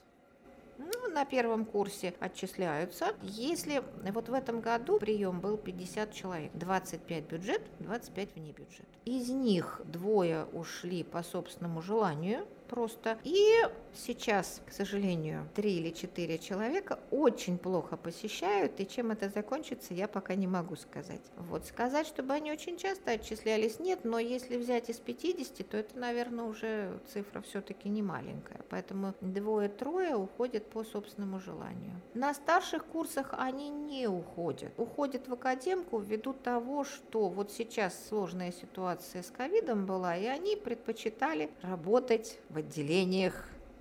Ну, 0.76 1.08
на 1.08 1.24
первом 1.24 1.64
курсе 1.64 2.14
отчисляются. 2.18 3.14
Если 3.22 3.82
вот 4.12 4.28
в 4.28 4.34
этом 4.34 4.60
году 4.60 4.98
прием 4.98 5.40
был 5.40 5.56
50 5.56 6.12
человек, 6.12 6.50
25 6.54 7.24
бюджет, 7.24 7.62
25 7.78 8.34
вне 8.34 8.50
бюджет. 8.50 8.86
Из 9.04 9.30
них 9.30 9.80
двое 9.84 10.46
ушли 10.52 11.04
по 11.04 11.22
собственному 11.22 11.80
желанию, 11.80 12.44
просто. 12.74 13.18
И 13.22 13.46
сейчас, 13.94 14.60
к 14.66 14.72
сожалению, 14.72 15.48
три 15.54 15.76
или 15.76 15.90
четыре 15.90 16.38
человека 16.38 16.98
очень 17.12 17.56
плохо 17.56 17.96
посещают, 17.96 18.80
и 18.80 18.88
чем 18.88 19.12
это 19.12 19.28
закончится, 19.28 19.94
я 19.94 20.08
пока 20.08 20.34
не 20.34 20.48
могу 20.48 20.74
сказать. 20.74 21.20
Вот 21.36 21.66
сказать, 21.66 22.06
чтобы 22.06 22.34
они 22.34 22.50
очень 22.50 22.76
часто 22.76 23.12
отчислялись, 23.12 23.78
нет, 23.78 24.00
но 24.02 24.18
если 24.18 24.56
взять 24.56 24.90
из 24.90 24.96
50, 24.96 25.68
то 25.68 25.76
это, 25.76 25.96
наверное, 25.96 26.44
уже 26.44 26.98
цифра 27.12 27.40
все-таки 27.42 27.88
не 27.88 28.02
маленькая. 28.02 28.60
Поэтому 28.70 29.14
двое-трое 29.20 30.16
уходят 30.16 30.68
по 30.68 30.82
собственному 30.82 31.38
желанию. 31.38 32.00
На 32.14 32.34
старших 32.34 32.84
курсах 32.86 33.34
они 33.38 33.70
не 33.70 34.08
уходят. 34.08 34.72
Уходят 34.78 35.28
в 35.28 35.32
академку 35.32 36.00
ввиду 36.00 36.32
того, 36.32 36.82
что 36.82 37.28
вот 37.28 37.52
сейчас 37.52 37.94
сложная 38.08 38.50
ситуация 38.50 39.22
с 39.22 39.30
ковидом 39.30 39.86
была, 39.86 40.16
и 40.16 40.26
они 40.26 40.56
предпочитали 40.56 41.50
работать 41.62 42.38
в 42.48 42.63
отделениях 42.64 43.34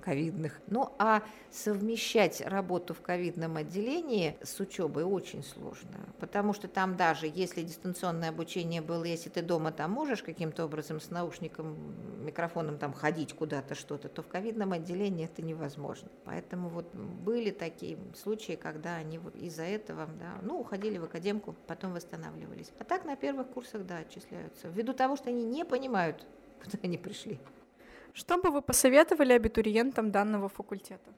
ковидных. 0.03 0.59
Ну 0.67 0.91
а 0.99 1.23
совмещать 1.49 2.41
работу 2.41 2.93
в 2.93 3.01
ковидном 3.01 3.57
отделении 3.57 4.35
с 4.43 4.59
учебой 4.59 5.03
очень 5.03 5.43
сложно, 5.43 5.97
потому 6.19 6.53
что 6.53 6.67
там 6.67 6.97
даже 6.97 7.31
если 7.33 7.61
дистанционное 7.61 8.29
обучение 8.29 8.81
было, 8.81 9.05
если 9.05 9.29
ты 9.29 9.41
дома 9.41 9.71
там 9.71 9.91
можешь 9.91 10.21
каким-то 10.21 10.65
образом 10.65 10.99
с 10.99 11.09
наушником, 11.09 11.77
микрофоном 12.25 12.77
там 12.77 12.93
ходить 12.93 13.33
куда-то 13.33 13.75
что-то, 13.75 14.09
то 14.09 14.21
в 14.21 14.27
ковидном 14.27 14.73
отделении 14.73 15.25
это 15.25 15.41
невозможно. 15.41 16.09
Поэтому 16.25 16.69
вот 16.69 16.93
были 16.93 17.51
такие 17.51 17.97
случаи, 18.21 18.53
когда 18.61 18.95
они 18.95 19.19
из-за 19.35 19.63
этого, 19.63 20.07
да, 20.19 20.33
ну, 20.41 20.59
уходили 20.59 20.97
в 20.97 21.05
академку, 21.05 21.55
потом 21.67 21.93
восстанавливались. 21.93 22.71
А 22.79 22.83
так 22.83 23.05
на 23.05 23.15
первых 23.15 23.47
курсах, 23.47 23.85
да, 23.85 23.99
отчисляются, 23.99 24.67
ввиду 24.67 24.93
того, 24.93 25.15
что 25.15 25.29
они 25.29 25.43
не 25.43 25.63
понимают, 25.63 26.25
куда 26.63 26.79
они 26.83 26.97
пришли. 26.97 27.39
Что 28.13 28.37
бы 28.37 28.51
вы 28.51 28.61
посоветовали 28.61 29.33
абитуриентам 29.33 30.11
данного 30.11 30.47
факультета? 30.47 31.11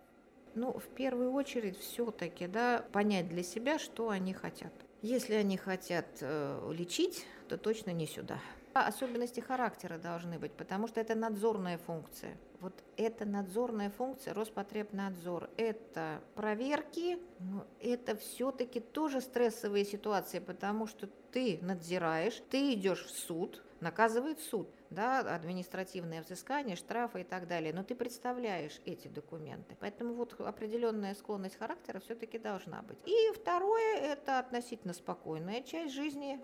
Ну, 0.56 0.72
в 0.72 0.88
первую 0.96 1.34
очередь, 1.34 1.78
все-таки, 1.78 2.48
да, 2.48 2.86
понять 2.94 3.28
для 3.28 3.44
себя, 3.44 3.78
что 3.78 4.10
они 4.10 4.34
хотят. 4.34 4.72
Если 5.02 5.34
они 5.34 5.58
хотят 5.58 6.06
э, 6.22 6.72
лечить, 6.74 7.28
то 7.50 7.58
точно 7.58 7.92
не 7.92 8.08
сюда. 8.08 8.40
Особенности 8.74 9.42
характера 9.42 9.98
должны 9.98 10.40
быть, 10.40 10.54
потому 10.54 10.88
что 10.88 11.02
это 11.02 11.16
надзорная 11.16 11.78
функция. 11.78 12.38
Вот 12.62 12.74
это 12.96 13.26
надзорная 13.26 13.90
функция, 13.90 14.34
Роспотребнадзор, 14.34 15.50
это 15.58 16.22
проверки, 16.36 17.20
но 17.40 17.66
это 17.82 18.16
все-таки 18.16 18.80
тоже 18.80 19.20
стрессовые 19.20 19.86
ситуации, 19.86 20.40
потому 20.40 20.88
что 20.88 21.10
ты 21.32 21.60
надзираешь, 21.62 22.42
ты 22.50 22.74
идешь 22.74 23.06
в 23.06 23.12
суд, 23.12 23.62
наказывает 23.82 24.40
суд 24.40 24.70
да, 24.90 25.20
административное 25.20 26.22
взыскание, 26.22 26.76
штрафы 26.76 27.22
и 27.22 27.24
так 27.24 27.48
далее. 27.48 27.74
Но 27.74 27.84
ты 27.84 27.96
представляешь 27.96 28.82
эти 28.86 29.08
документы. 29.08 29.76
Поэтому 29.80 30.14
вот 30.14 30.40
определенная 30.40 31.16
склонность 31.16 31.58
характера 31.58 32.00
все-таки 32.00 32.38
должна 32.38 32.82
быть. 32.82 32.98
И 33.06 33.32
второе– 33.34 33.98
это 34.02 34.40
относительно 34.40 34.94
спокойная 34.94 35.62
часть 35.62 35.94
жизни 35.94 36.40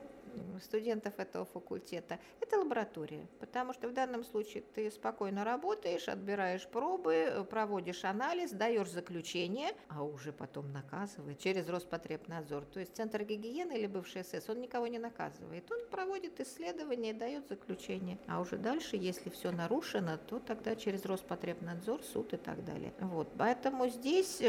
студентов 0.62 1.14
этого 1.18 1.46
факультета, 1.46 2.20
это 2.40 2.58
лаборатория. 2.58 3.28
Потому 3.40 3.74
что 3.74 3.88
в 3.88 3.94
данном 3.94 4.24
случае 4.24 4.64
ты 4.74 4.90
спокойно 4.92 5.44
работаешь, 5.44 6.08
отбираешь 6.08 6.68
пробы, 6.68 7.46
проводишь 7.50 8.04
анализ, 8.04 8.52
даешь 8.52 8.90
заключение, 8.90 9.72
а 9.90 10.04
уже 10.04 10.32
потом 10.32 10.72
наказывает 10.72 11.40
через 11.40 11.68
Роспотребнадзор. 11.68 12.66
То 12.66 12.80
есть 12.80 12.96
Центр 12.96 13.24
гигиены 13.24 13.74
или 13.74 13.88
бывший 13.88 14.24
СС, 14.24 14.50
он 14.50 14.62
никого 14.62 14.88
не 14.88 15.00
наказывает. 15.00 15.70
Он 15.72 15.80
проводит 15.90 16.40
исследование, 16.40 17.14
дает 17.14 17.48
заключение. 17.48 18.18
А 18.32 18.40
уже 18.40 18.56
дальше, 18.56 18.96
если 18.96 19.30
все 19.30 19.52
нарушено, 19.52 20.18
то 20.18 20.40
тогда 20.40 20.76
через 20.78 21.04
Роспотребнадзор, 21.06 22.02
суд 22.02 22.34
и 22.34 22.38
так 22.38 22.64
далее. 22.64 22.94
Вот. 23.02 23.28
Поэтому 23.38 23.90
здесь 23.90 24.42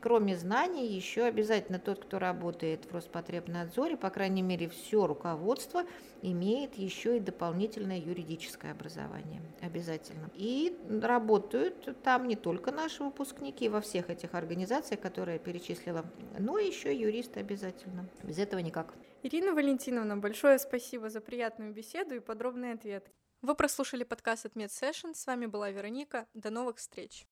кроме 0.00 0.36
знаний, 0.36 0.86
еще 0.86 1.24
обязательно 1.24 1.78
тот, 1.78 2.04
кто 2.04 2.18
работает 2.18 2.84
в 2.84 2.94
Роспотребнадзоре, 2.94 3.96
по 3.96 4.10
крайней 4.10 4.42
мере, 4.42 4.68
все 4.68 5.06
руководство 5.06 5.84
имеет 6.22 6.74
еще 6.76 7.16
и 7.16 7.20
дополнительное 7.20 7.98
юридическое 7.98 8.72
образование. 8.72 9.42
Обязательно. 9.60 10.30
И 10.34 10.76
работают 11.02 12.02
там 12.02 12.28
не 12.28 12.36
только 12.36 12.72
наши 12.72 13.02
выпускники 13.02 13.68
во 13.68 13.80
всех 13.80 14.10
этих 14.10 14.34
организациях, 14.34 15.00
которые 15.00 15.34
я 15.34 15.38
перечислила, 15.38 16.04
но 16.38 16.58
еще 16.58 16.94
юристы 16.94 17.40
обязательно. 17.40 18.08
Без 18.22 18.38
этого 18.38 18.60
никак. 18.60 18.94
Ирина 19.22 19.52
Валентиновна, 19.54 20.16
большое 20.16 20.58
спасибо 20.58 21.10
за 21.10 21.20
приятную 21.20 21.72
беседу 21.72 22.14
и 22.14 22.20
подробный 22.20 22.72
ответ. 22.72 23.10
Вы 23.42 23.54
прослушали 23.54 24.02
подкаст 24.02 24.46
от 24.46 24.56
MedSession. 24.56 25.14
С 25.14 25.26
вами 25.26 25.46
была 25.46 25.70
Вероника. 25.70 26.26
До 26.34 26.50
новых 26.50 26.78
встреч. 26.78 27.24